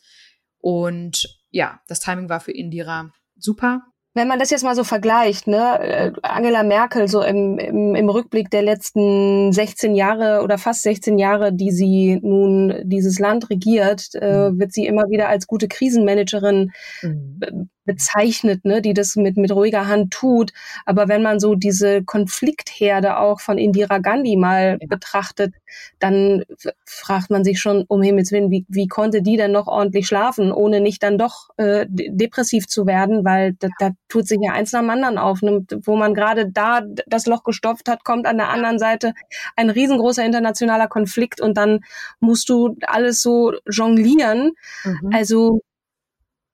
[0.59, 3.83] und ja, das Timing war für Indira super
[4.15, 8.09] wenn man das jetzt mal so vergleicht, ne, äh, Angela Merkel so im, im, im
[8.09, 14.09] Rückblick der letzten 16 Jahre oder fast 16 Jahre, die sie nun dieses Land regiert,
[14.15, 14.59] äh, mhm.
[14.59, 19.87] wird sie immer wieder als gute Krisenmanagerin mhm bezeichnet, ne, die das mit, mit ruhiger
[19.87, 20.51] Hand tut.
[20.85, 24.87] Aber wenn man so diese Konfliktherde auch von Indira Gandhi mal ja.
[24.87, 25.53] betrachtet,
[25.99, 26.43] dann
[26.85, 30.51] fragt man sich schon, um Himmels Willen, wie, wie konnte die denn noch ordentlich schlafen,
[30.51, 34.71] ohne nicht dann doch äh, depressiv zu werden, weil da, da tut sich ja eins
[34.71, 35.41] nach dem anderen auf.
[35.41, 35.65] Ne?
[35.83, 39.13] Wo man gerade da das Loch gestopft hat, kommt an der anderen Seite
[39.55, 41.81] ein riesengroßer internationaler Konflikt und dann
[42.19, 44.51] musst du alles so jonglieren.
[44.83, 45.09] Mhm.
[45.13, 45.61] Also,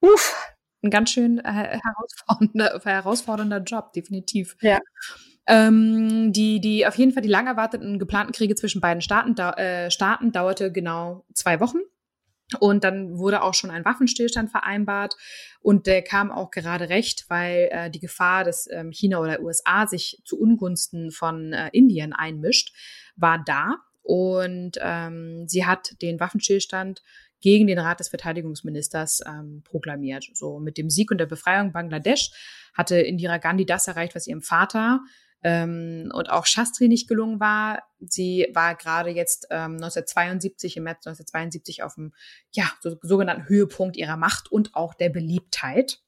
[0.01, 0.50] uff,
[0.83, 4.55] ein ganz schön äh, herausfordernder, herausfordernder Job, definitiv.
[4.61, 4.79] Ja.
[5.47, 9.51] Ähm, die, die auf jeden Fall die lang erwarteten geplanten Kriege zwischen beiden Staaten, da,
[9.53, 11.79] äh, Staaten dauerte genau zwei Wochen.
[12.59, 15.15] Und dann wurde auch schon ein Waffenstillstand vereinbart
[15.61, 19.87] und der kam auch gerade recht, weil äh, die Gefahr, dass ähm, China oder USA
[19.87, 22.75] sich zu Ungunsten von äh, Indien einmischt,
[23.15, 23.77] war da.
[24.03, 27.01] Und ähm, sie hat den Waffenstillstand
[27.41, 30.29] gegen den Rat des Verteidigungsministers ähm, proklamiert.
[30.33, 32.31] So mit dem Sieg und der Befreiung Bangladesch
[32.73, 35.01] hatte Indira Gandhi das erreicht, was ihrem Vater
[35.43, 37.83] ähm, und auch Shastri nicht gelungen war.
[37.99, 42.13] Sie war gerade jetzt ähm, 1972, im März 1972 auf dem
[42.51, 45.99] ja, so, sogenannten Höhepunkt ihrer Macht und auch der Beliebtheit.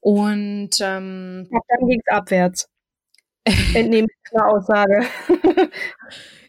[0.00, 2.68] Und ähm, ja, dann ging es abwärts.
[3.74, 5.06] Entnehme ich Aussage.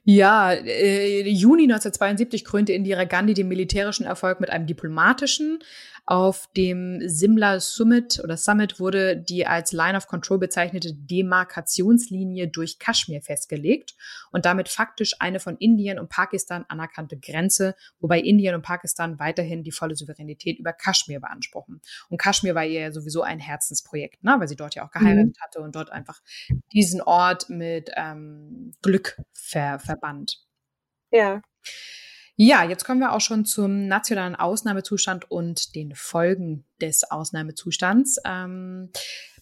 [0.08, 5.60] Ja, äh, Juni 1972 krönte Indira Gandhi den militärischen Erfolg mit einem diplomatischen.
[6.08, 12.78] Auf dem Simla Summit oder Summit wurde die als Line of Control bezeichnete Demarkationslinie durch
[12.78, 13.96] Kaschmir festgelegt
[14.32, 19.64] und damit faktisch eine von Indien und Pakistan anerkannte Grenze, wobei Indien und Pakistan weiterhin
[19.64, 21.82] die volle Souveränität über Kaschmir beanspruchen.
[22.10, 24.36] Und Kaschmir war ihr ja sowieso ein Herzensprojekt, ne?
[24.38, 25.44] weil sie dort ja auch geheiratet mhm.
[25.44, 26.22] hatte und dort einfach
[26.72, 30.38] diesen Ort mit ähm, Glück ver verband.
[31.10, 31.42] Ja.
[32.38, 38.20] Ja, jetzt kommen wir auch schon zum nationalen Ausnahmezustand und den Folgen des Ausnahmezustands.
[38.26, 38.90] Ähm,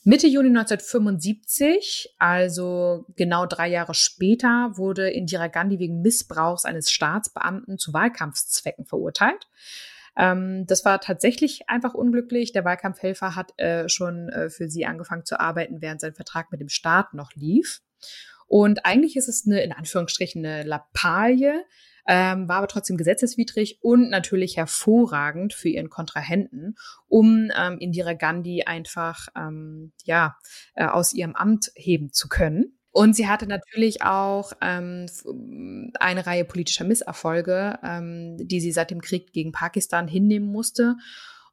[0.04, 7.80] Mitte Juni 1975, also genau drei Jahre später, wurde Indira Gandhi wegen Missbrauchs eines Staatsbeamten
[7.80, 9.48] zu Wahlkampfzwecken verurteilt.
[10.16, 12.52] Ähm, das war tatsächlich einfach unglücklich.
[12.52, 16.62] Der Wahlkampfhelfer hat äh, schon äh, für sie angefangen zu arbeiten, während sein Vertrag mit
[16.62, 17.82] dem Staat noch lief.
[18.46, 21.66] Und eigentlich ist es eine, in Anführungsstrichen, eine Lappalie,
[22.08, 26.76] ähm, war aber trotzdem gesetzeswidrig und natürlich hervorragend für ihren Kontrahenten,
[27.08, 30.36] um ähm, Indira Gandhi einfach ähm, ja
[30.76, 32.78] äh, aus ihrem Amt heben zu können.
[32.94, 35.08] Und sie hatte natürlich auch ähm,
[36.00, 40.98] eine Reihe politischer Misserfolge, ähm, die sie seit dem Krieg gegen Pakistan hinnehmen musste.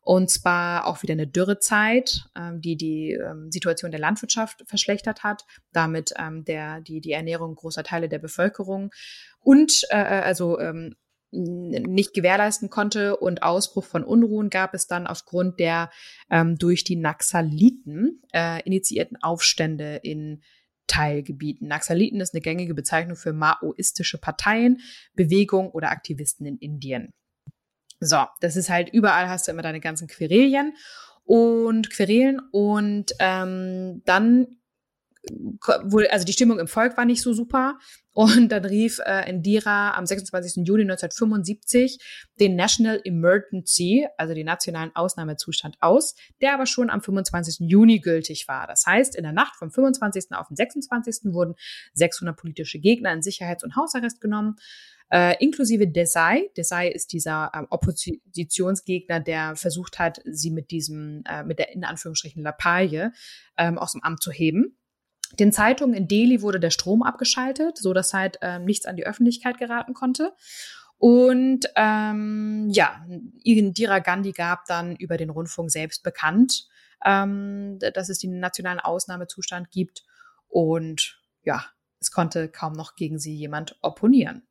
[0.03, 5.45] Und zwar auch wieder eine Dürrezeit, ähm, die die ähm, Situation der Landwirtschaft verschlechtert hat,
[5.73, 8.91] damit ähm, der, die, die Ernährung großer Teile der Bevölkerung
[9.41, 10.97] und äh, äh, also ähm,
[11.33, 15.91] nicht gewährleisten konnte und Ausbruch von Unruhen gab es dann aufgrund der
[16.29, 20.43] ähm, durch die Naxaliten äh, initiierten Aufstände in
[20.89, 21.69] Teilgebieten.
[21.69, 24.81] Naxaliten ist eine gängige Bezeichnung für maoistische Parteien,
[25.15, 27.13] Bewegungen oder Aktivisten in Indien.
[28.01, 30.75] So, das ist halt überall hast du immer deine ganzen Querelien
[31.25, 34.60] und Querelen und ähm, dann
[36.11, 37.79] also die Stimmung im Volk war nicht so super.
[38.13, 40.67] Und dann rief äh, Indira am 26.
[40.67, 41.99] Juli 1975
[42.41, 47.69] den National Emergency, also den nationalen Ausnahmezustand aus, der aber schon am 25.
[47.69, 48.67] Juni gültig war.
[48.67, 50.33] Das heißt, in der Nacht vom 25.
[50.33, 51.33] auf den 26.
[51.33, 51.55] wurden
[51.95, 54.57] 600 politische Gegner in Sicherheits- und Hausarrest genommen
[55.11, 56.51] äh, inklusive Desai.
[56.57, 61.85] Desai ist dieser ähm, Oppositionsgegner, der versucht hat, sie mit diesem, äh, mit der in
[61.85, 63.13] Anführungsstrichen Lappalie
[63.57, 64.77] ähm, aus dem Amt zu heben.
[65.39, 69.07] Den Zeitungen in Delhi wurde der Strom abgeschaltet, so dass halt ähm, nichts an die
[69.07, 70.33] Öffentlichkeit geraten konnte.
[70.99, 73.07] Und ähm, ja,
[73.43, 76.69] Indira Gandhi gab dann über den Rundfunk selbst bekannt,
[77.05, 80.05] ähm, dass es den nationalen Ausnahmezustand gibt.
[80.49, 81.65] Und ja,
[82.01, 84.47] es konnte kaum noch gegen sie jemand opponieren.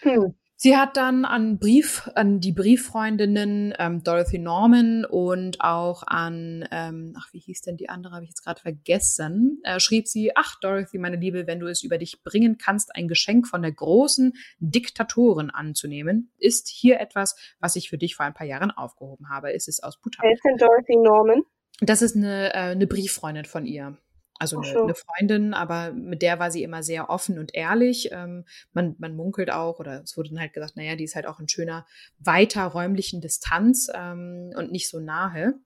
[0.00, 0.34] Hm.
[0.62, 7.14] Sie hat dann an Brief, an die Brieffreundinnen ähm, Dorothy Norman und auch an, ähm,
[7.16, 10.60] ach, wie hieß denn die andere, habe ich jetzt gerade vergessen, äh, schrieb sie, ach
[10.60, 14.34] Dorothy, meine Liebe, wenn du es über dich bringen kannst, ein Geschenk von der großen
[14.58, 19.54] Diktatorin anzunehmen, ist hier etwas, was ich für dich vor ein paar Jahren aufgehoben habe.
[19.54, 20.24] Es ist aus Bhutan.
[20.24, 21.42] Wer ist denn Dorothy Norman?
[21.80, 23.96] Das ist eine, äh, eine Brieffreundin von ihr.
[24.40, 28.08] Also eine, eine, Freundin, aber mit der war sie immer sehr offen und ehrlich.
[28.10, 31.26] Ähm, man, man munkelt auch, oder es wurde dann halt gesagt, naja, die ist halt
[31.26, 31.86] auch in schöner,
[32.18, 35.60] weiter räumlichen Distanz ähm, und nicht so nahe.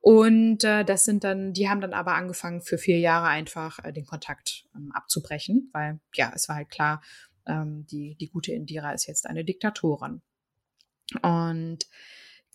[0.00, 3.92] Und äh, das sind dann, die haben dann aber angefangen, für vier Jahre einfach äh,
[3.92, 7.02] den Kontakt ähm, abzubrechen, weil ja, es war halt klar,
[7.46, 10.22] ähm, die, die gute Indira ist jetzt eine Diktatorin.
[11.22, 11.80] Und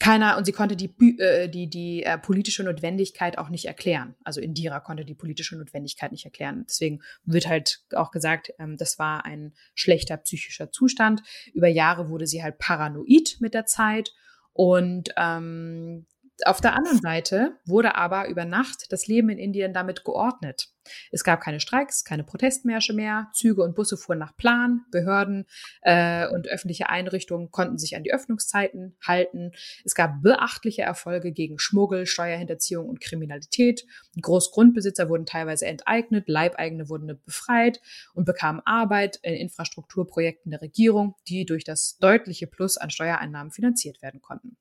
[0.04, 4.16] keiner und sie konnte die, äh, die, die äh, politische Notwendigkeit auch nicht erklären.
[4.26, 6.66] Also Indira konnte die politische Notwendigkeit nicht erklären.
[6.68, 11.24] Deswegen wird halt auch gesagt, ähm, das war ein schlechter psychischer Zustand.
[11.54, 14.12] Über Jahre wurde sie halt paranoid mit der Zeit
[14.51, 16.06] und ähm,
[16.45, 20.69] Auf der anderen Seite wurde aber über Nacht das Leben in Indien damit geordnet.
[21.11, 25.45] Es gab keine Streiks, keine Protestmärsche mehr, Züge und Busse fuhren nach Plan, Behörden
[25.81, 29.51] äh, und öffentliche Einrichtungen konnten sich an die Öffnungszeiten halten.
[29.86, 33.86] Es gab beachtliche Erfolge gegen Schmuggel, Steuerhinterziehung und Kriminalität.
[34.19, 37.79] Großgrundbesitzer wurden teilweise enteignet, Leibeigene wurden befreit
[38.13, 44.01] und bekamen Arbeit in Infrastrukturprojekten der Regierung, die durch das deutliche Plus an Steuereinnahmen finanziert
[44.01, 44.57] werden konnten.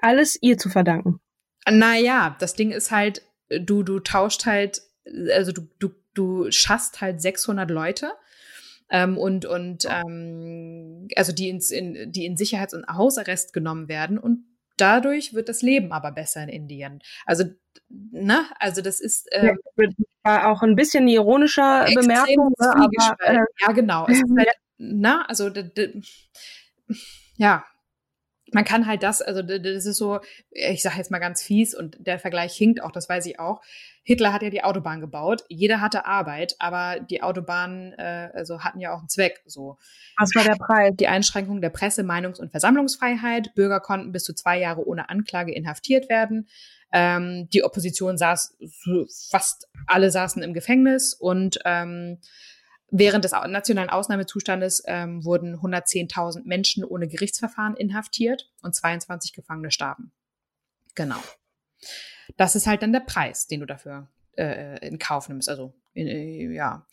[0.00, 1.20] Alles ihr zu verdanken.
[1.68, 4.82] Naja, das Ding ist halt, du, du tauscht halt
[5.34, 8.12] also du, du, du schaffst halt 600 Leute
[8.90, 14.18] ähm, und, und ähm, also die, ins, in, die in Sicherheits- und Hausarrest genommen werden
[14.18, 14.44] und
[14.76, 17.02] dadurch wird das Leben aber besser in Indien.
[17.26, 17.44] Also,
[17.88, 19.54] ne, also das ist äh,
[20.24, 24.06] ja, auch ein bisschen ironischer Bemerkung, ne, aber, äh, ja genau.
[24.08, 25.50] Halt, ne, also
[27.36, 27.64] ja,
[28.54, 31.96] man kann halt das, also das ist so, ich sage jetzt mal ganz fies und
[32.00, 33.60] der Vergleich hinkt auch, das weiß ich auch.
[34.04, 38.80] Hitler hat ja die Autobahn gebaut, jeder hatte Arbeit, aber die Autobahnen äh, also hatten
[38.80, 39.42] ja auch einen Zweck.
[39.46, 39.78] So.
[40.18, 40.94] Was war der Preis?
[40.96, 43.54] Die Einschränkung der Presse-, Meinungs- und Versammlungsfreiheit.
[43.54, 46.48] Bürger konnten bis zu zwei Jahre ohne Anklage inhaftiert werden.
[46.92, 48.58] Ähm, die Opposition saß,
[49.30, 52.18] fast alle saßen im Gefängnis und ähm,
[52.94, 60.12] Während des nationalen Ausnahmezustandes ähm, wurden 110.000 Menschen ohne Gerichtsverfahren inhaftiert und 22 Gefangene starben.
[60.94, 61.16] Genau.
[62.36, 65.48] Das ist halt dann der Preis, den du dafür äh, in Kauf nimmst.
[65.48, 66.86] Also, äh, ja.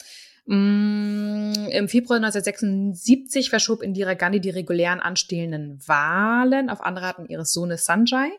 [0.45, 7.83] Mm, Im Februar 1976 verschob Indira Gandhi die regulären anstehenden Wahlen auf Anraten ihres Sohnes
[7.83, 8.31] Sanjay.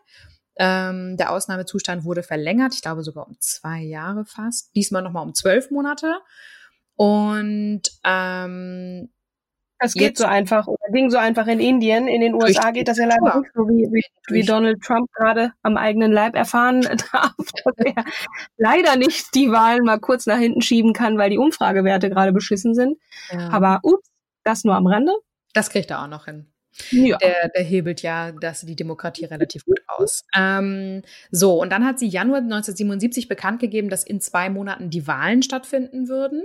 [0.55, 4.75] Ähm, der Ausnahmezustand wurde verlängert, ich glaube sogar um zwei Jahre fast.
[4.75, 6.15] Diesmal nochmal um zwölf Monate.
[6.95, 9.09] Und ähm,
[9.81, 12.07] das geht so einfach oder ging so einfach in Indien.
[12.07, 15.53] In den USA geht das ja leider nicht so, wie, wie, wie Donald Trump gerade
[15.63, 16.81] am eigenen Leib erfahren
[17.11, 18.05] darf, dass er
[18.57, 22.75] leider nicht die Wahlen mal kurz nach hinten schieben kann, weil die Umfragewerte gerade beschissen
[22.75, 22.99] sind.
[23.31, 23.49] Ja.
[23.49, 24.07] Aber ups,
[24.43, 25.13] das nur am Rande.
[25.53, 26.50] Das kriegt er auch noch hin.
[26.91, 27.17] Ja.
[27.17, 30.23] Der, der hebelt ja das, die Demokratie relativ gut aus.
[30.35, 35.07] Ähm, so, und dann hat sie Januar 1977 bekannt gegeben, dass in zwei Monaten die
[35.07, 36.43] Wahlen stattfinden würden,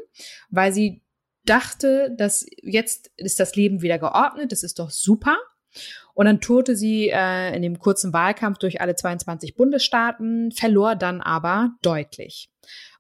[0.51, 1.03] weil sie
[1.45, 5.37] dachte, dass jetzt ist das Leben wieder geordnet, das ist doch super.
[6.15, 11.21] Und dann tourte sie äh, in dem kurzen Wahlkampf durch alle 22 Bundesstaaten, verlor dann
[11.21, 12.51] aber deutlich.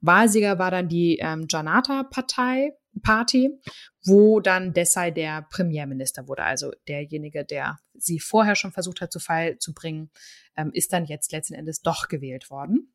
[0.03, 3.51] Wahlsieger war dann die ähm, Janata-Partei, Party,
[4.07, 6.45] wo dann Desai der Premierminister wurde.
[6.45, 10.11] Also derjenige, der sie vorher schon versucht hat zu Fall zu bringen,
[10.57, 12.93] ähm, ist dann jetzt letzten Endes doch gewählt worden.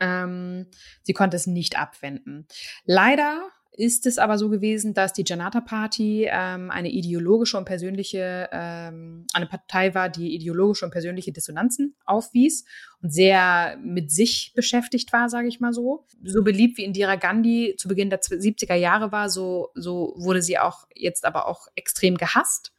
[0.00, 0.66] Ähm,
[1.02, 2.46] sie konnte es nicht abwenden.
[2.84, 8.48] Leider ist es aber so gewesen, dass die Janata Party ähm, eine ideologische und persönliche,
[8.52, 12.64] ähm, eine Partei war, die ideologische und persönliche Dissonanzen aufwies
[13.00, 16.04] und sehr mit sich beschäftigt war, sage ich mal so.
[16.24, 20.58] So beliebt wie Indira Gandhi zu Beginn der 70er Jahre war, so, so wurde sie
[20.58, 22.72] auch jetzt aber auch extrem gehasst.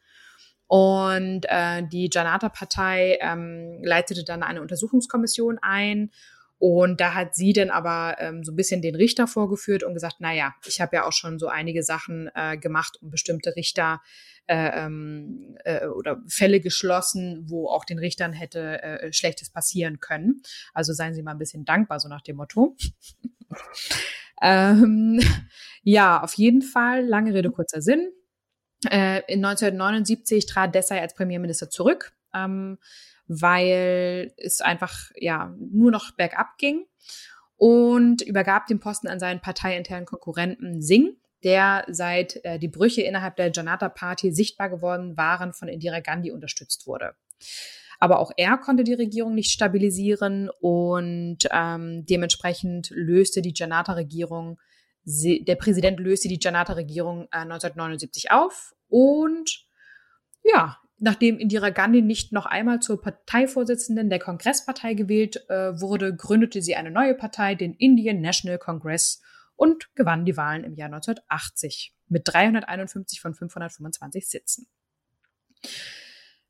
[0.66, 6.10] Und äh, die Janata-Partei ähm, leitete dann eine Untersuchungskommission ein
[6.62, 10.18] und da hat sie dann aber ähm, so ein bisschen den Richter vorgeführt und gesagt,
[10.20, 14.00] na ja, ich habe ja auch schon so einige Sachen äh, gemacht, um bestimmte Richter
[14.46, 20.40] äh, ähm, äh, oder Fälle geschlossen, wo auch den Richtern hätte äh, Schlechtes passieren können.
[20.72, 22.76] Also seien Sie mal ein bisschen dankbar, so nach dem Motto.
[24.40, 25.20] ähm,
[25.82, 28.12] ja, auf jeden Fall, lange Rede, kurzer Sinn.
[28.88, 32.12] Äh, in 1979 trat Desai als Premierminister zurück.
[32.32, 32.78] Ähm,
[33.40, 36.86] weil es einfach ja nur noch bergab ging
[37.56, 43.36] und übergab den Posten an seinen parteiinternen Konkurrenten Singh, der seit äh, die Brüche innerhalb
[43.36, 47.14] der Janata Party sichtbar geworden waren, von Indira Gandhi unterstützt wurde.
[48.00, 54.58] Aber auch er konnte die Regierung nicht stabilisieren und ähm, dementsprechend löste die Janata-Regierung,
[55.04, 59.66] der Präsident löste die Janata-Regierung äh, 1979 auf und
[60.42, 66.62] ja, Nachdem Indira Gandhi nicht noch einmal zur Parteivorsitzenden der Kongresspartei gewählt äh, wurde, gründete
[66.62, 69.20] sie eine neue Partei, den Indian National Congress,
[69.56, 74.68] und gewann die Wahlen im Jahr 1980 mit 351 von 525 Sitzen.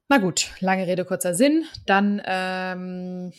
[0.08, 1.64] Na gut, lange Rede, kurzer Sinn.
[1.86, 3.32] Dann ähm,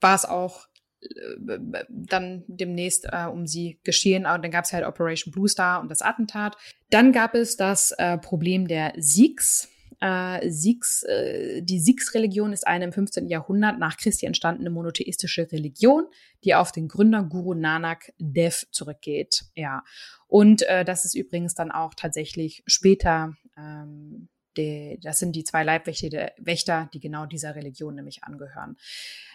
[0.00, 0.66] war es auch
[1.00, 1.58] äh,
[1.88, 4.24] dann demnächst äh, um sie geschehen.
[4.24, 6.56] Und dann gab es halt Operation Blue Star und das Attentat.
[6.88, 9.68] Dann gab es das äh, Problem der Sikhs.
[10.00, 13.28] Äh, Sikhs, äh, die Sikhs-Religion ist eine im 15.
[13.28, 16.06] Jahrhundert nach Christi entstandene monotheistische Religion,
[16.44, 19.44] die auf den Gründer Guru Nanak Dev zurückgeht.
[19.54, 19.82] Ja,
[20.26, 25.64] und äh, das ist übrigens dann auch tatsächlich später ähm, die, das sind die zwei
[25.64, 28.76] Leibwächter, Wächter, die genau dieser Religion nämlich angehören.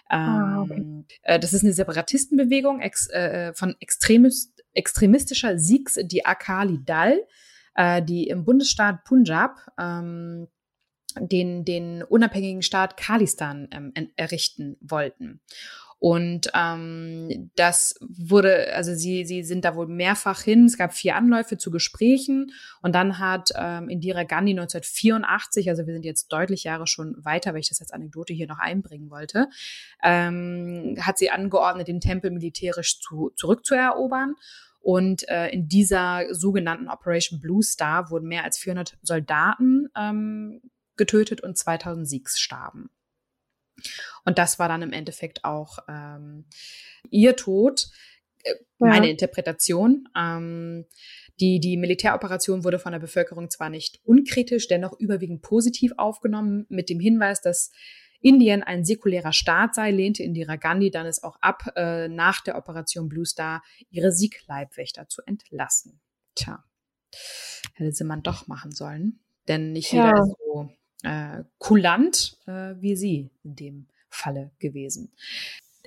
[0.07, 0.77] Ah, okay.
[0.77, 7.19] Ähm, äh, das ist eine Separatistenbewegung ex, äh, von extremist, extremistischer Sikhs, die Akali Dal,
[7.75, 10.47] äh, die im Bundesstaat Punjab ähm,
[11.19, 15.41] den, den unabhängigen Staat Khalistan ähm, errichten wollten.
[16.03, 20.65] Und ähm, das wurde, also sie, sie sind da wohl mehrfach hin.
[20.65, 22.51] Es gab vier Anläufe zu Gesprächen
[22.81, 27.53] und dann hat ähm, Indira Gandhi 1984, also wir sind jetzt deutlich Jahre schon weiter,
[27.53, 29.47] weil ich das als Anekdote hier noch einbringen wollte,
[30.01, 34.33] ähm, hat sie angeordnet, den Tempel militärisch zu, zurückzuerobern.
[34.81, 40.61] Und äh, in dieser sogenannten Operation Blue Star wurden mehr als 400 Soldaten ähm,
[40.97, 42.89] getötet und 2000 Sikhs starben.
[44.25, 46.45] Und das war dann im Endeffekt auch ähm,
[47.09, 47.89] ihr Tod.
[48.43, 49.11] Äh, meine ja.
[49.11, 50.09] Interpretation.
[50.17, 50.85] Ähm,
[51.39, 56.89] die, die Militäroperation wurde von der Bevölkerung zwar nicht unkritisch, dennoch überwiegend positiv aufgenommen, mit
[56.89, 57.71] dem Hinweis, dass
[58.21, 62.57] Indien ein säkulärer Staat sei, lehnte Indira Gandhi dann es auch ab, äh, nach der
[62.57, 65.99] Operation Blue Star ihre Siegleibwächter zu entlassen.
[66.35, 66.63] Tja,
[67.73, 69.19] hätte sie man doch machen sollen.
[69.47, 70.05] Denn nicht ja.
[70.05, 70.69] jeder ist so
[71.03, 75.11] äh, kulant äh, wie sie in dem Falle gewesen.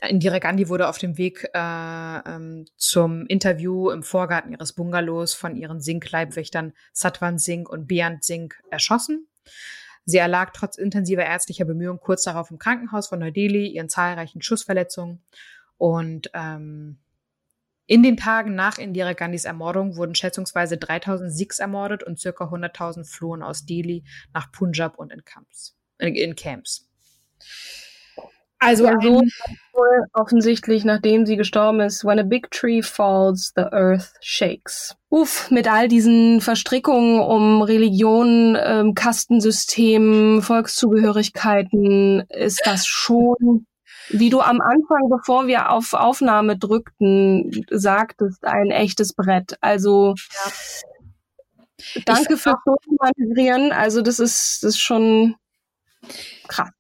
[0.09, 5.57] Indira Gandhi wurde auf dem Weg äh, ähm, zum Interview im Vorgarten ihres Bungalows von
[5.57, 9.29] ihren Singh-Leibwächtern Satwan Singh und Beant Singh erschossen.
[10.05, 15.23] Sie erlag trotz intensiver ärztlicher Bemühungen kurz darauf im Krankenhaus von Neu-Delhi, ihren zahlreichen Schussverletzungen.
[15.79, 16.99] Und ähm,
[17.87, 23.05] in den Tagen nach Indira Gandhis Ermordung wurden schätzungsweise 3000 Sikhs ermordet und circa 100.000
[23.05, 25.77] flohen aus Delhi nach Punjab und in Camps.
[25.99, 26.89] In Camps.
[28.59, 29.21] Also ja, so
[30.13, 34.97] offensichtlich, nachdem sie gestorben ist, when a big tree falls, the earth shakes.
[35.11, 43.67] Uff, mit all diesen Verstrickungen um Religion, ähm, Kastensystem, Volkszugehörigkeiten ist das schon
[44.11, 49.57] wie du am Anfang, bevor wir auf Aufnahme drückten, sagtest, ein echtes Brett.
[49.61, 50.15] Also
[51.95, 52.03] ja.
[52.05, 53.73] danke fürs Manövrieren.
[53.73, 55.37] Also das ist, das ist schon
[56.49, 56.71] krass.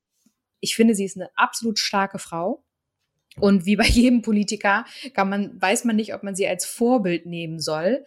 [0.64, 2.64] Ich finde, sie ist eine absolut starke Frau.
[3.38, 7.26] Und wie bei jedem Politiker kann man, weiß man nicht, ob man sie als Vorbild
[7.26, 8.04] nehmen soll.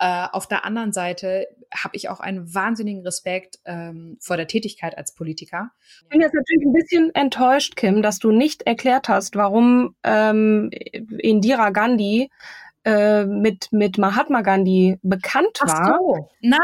[0.00, 4.96] Äh, auf der anderen Seite habe ich auch einen wahnsinnigen Respekt ähm, vor der Tätigkeit
[4.96, 5.70] als Politiker.
[6.02, 10.70] Ich bin jetzt natürlich ein bisschen enttäuscht, Kim, dass du nicht erklärt hast, warum ähm,
[11.18, 12.30] Indira Gandhi
[12.84, 15.94] äh, mit, mit Mahatma Gandhi bekannt war.
[15.94, 16.28] Ach so.
[16.40, 16.58] Na,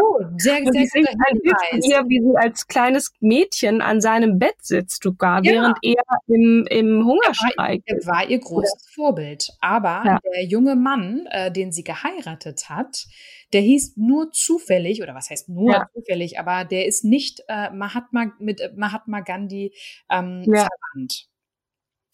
[0.00, 1.86] oh, sehr, sehr guter Hinweis.
[1.86, 5.52] Ihr, wie sie als kleines Mädchen an seinem Bett sitzt, sogar, ja.
[5.52, 9.50] während er im, im Hungerstreik Er war, war ihr großes Vorbild.
[9.60, 10.18] Aber ja.
[10.34, 13.06] der junge Mann, äh, den sie geheiratet hat,
[13.52, 15.88] der hieß nur zufällig, oder was heißt nur ja.
[15.94, 19.72] zufällig, aber der ist nicht äh, Mahatma mit Mahatma Gandhi
[20.10, 21.27] ähm, verwandt.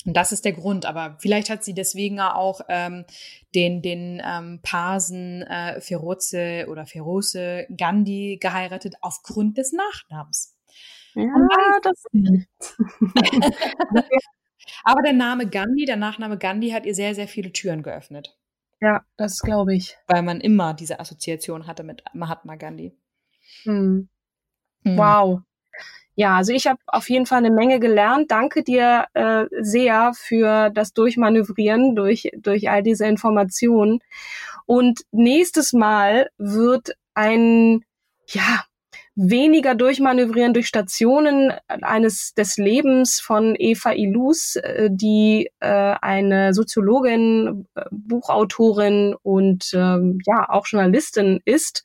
[0.04, 0.86] Und das ist der Grund.
[0.86, 3.04] Aber vielleicht hat sie deswegen auch ähm,
[3.54, 10.56] den, den ähm, Parsen äh, Feroze oder Feroze Gandhi geheiratet aufgrund des Nachnamens.
[11.14, 11.28] Ja,
[11.82, 12.48] das nicht.
[14.82, 18.36] Aber der Name Gandhi, der Nachname Gandhi hat ihr sehr, sehr viele Türen geöffnet.
[18.80, 19.96] Ja, das glaube ich.
[20.06, 22.96] Weil man immer diese Assoziation hatte mit Mahatma Gandhi.
[23.62, 24.08] Hm.
[24.82, 24.98] Hm.
[24.98, 25.40] Wow.
[26.16, 28.30] Ja, also ich habe auf jeden Fall eine Menge gelernt.
[28.30, 34.00] Danke dir äh, sehr für das Durchmanövrieren durch, durch all diese Informationen.
[34.66, 37.84] Und nächstes Mal wird ein,
[38.28, 38.64] ja,
[39.16, 47.66] weniger durchmanövrieren durch Stationen eines des Lebens von Eva Ilus, äh, die äh, eine Soziologin,
[47.74, 51.84] äh, Buchautorin und ähm, ja auch Journalistin ist,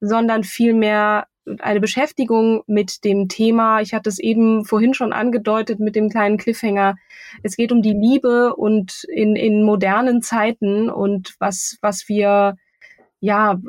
[0.00, 1.26] sondern vielmehr
[1.58, 3.80] eine Beschäftigung mit dem Thema.
[3.80, 6.96] Ich hatte es eben vorhin schon angedeutet mit dem kleinen Cliffhanger.
[7.42, 12.56] Es geht um die Liebe und in, in modernen Zeiten und was, was wir
[13.20, 13.60] ja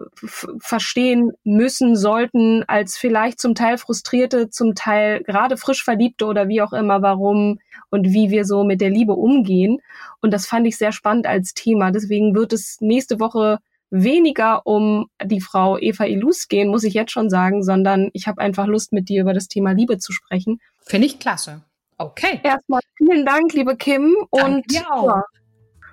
[0.60, 6.62] verstehen müssen, sollten als vielleicht zum Teil frustrierte, zum Teil gerade frisch verliebte oder wie
[6.62, 7.60] auch immer, warum
[7.90, 9.80] und wie wir so mit der Liebe umgehen.
[10.22, 11.92] Und das fand ich sehr spannend als Thema.
[11.92, 13.60] Deswegen wird es nächste Woche
[13.92, 18.42] weniger um die Frau Eva Ilus gehen, muss ich jetzt schon sagen, sondern ich habe
[18.42, 20.60] einfach Lust, mit dir über das Thema Liebe zu sprechen.
[20.80, 21.62] Finde ich klasse.
[21.98, 22.40] Okay.
[22.42, 24.16] Erstmal vielen Dank, liebe Kim.
[24.32, 25.24] Dank und ja,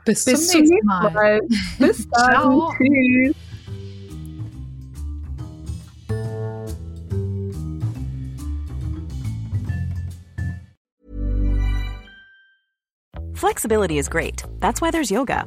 [0.04, 1.12] bis, bis, zum, nächsten Mal.
[1.12, 1.40] Mal.
[1.78, 2.30] Bis dann.
[2.32, 2.72] Ciao.
[2.78, 3.36] Tschüss.
[13.34, 14.42] Flexibility is great.
[14.58, 15.46] That's why there's yoga.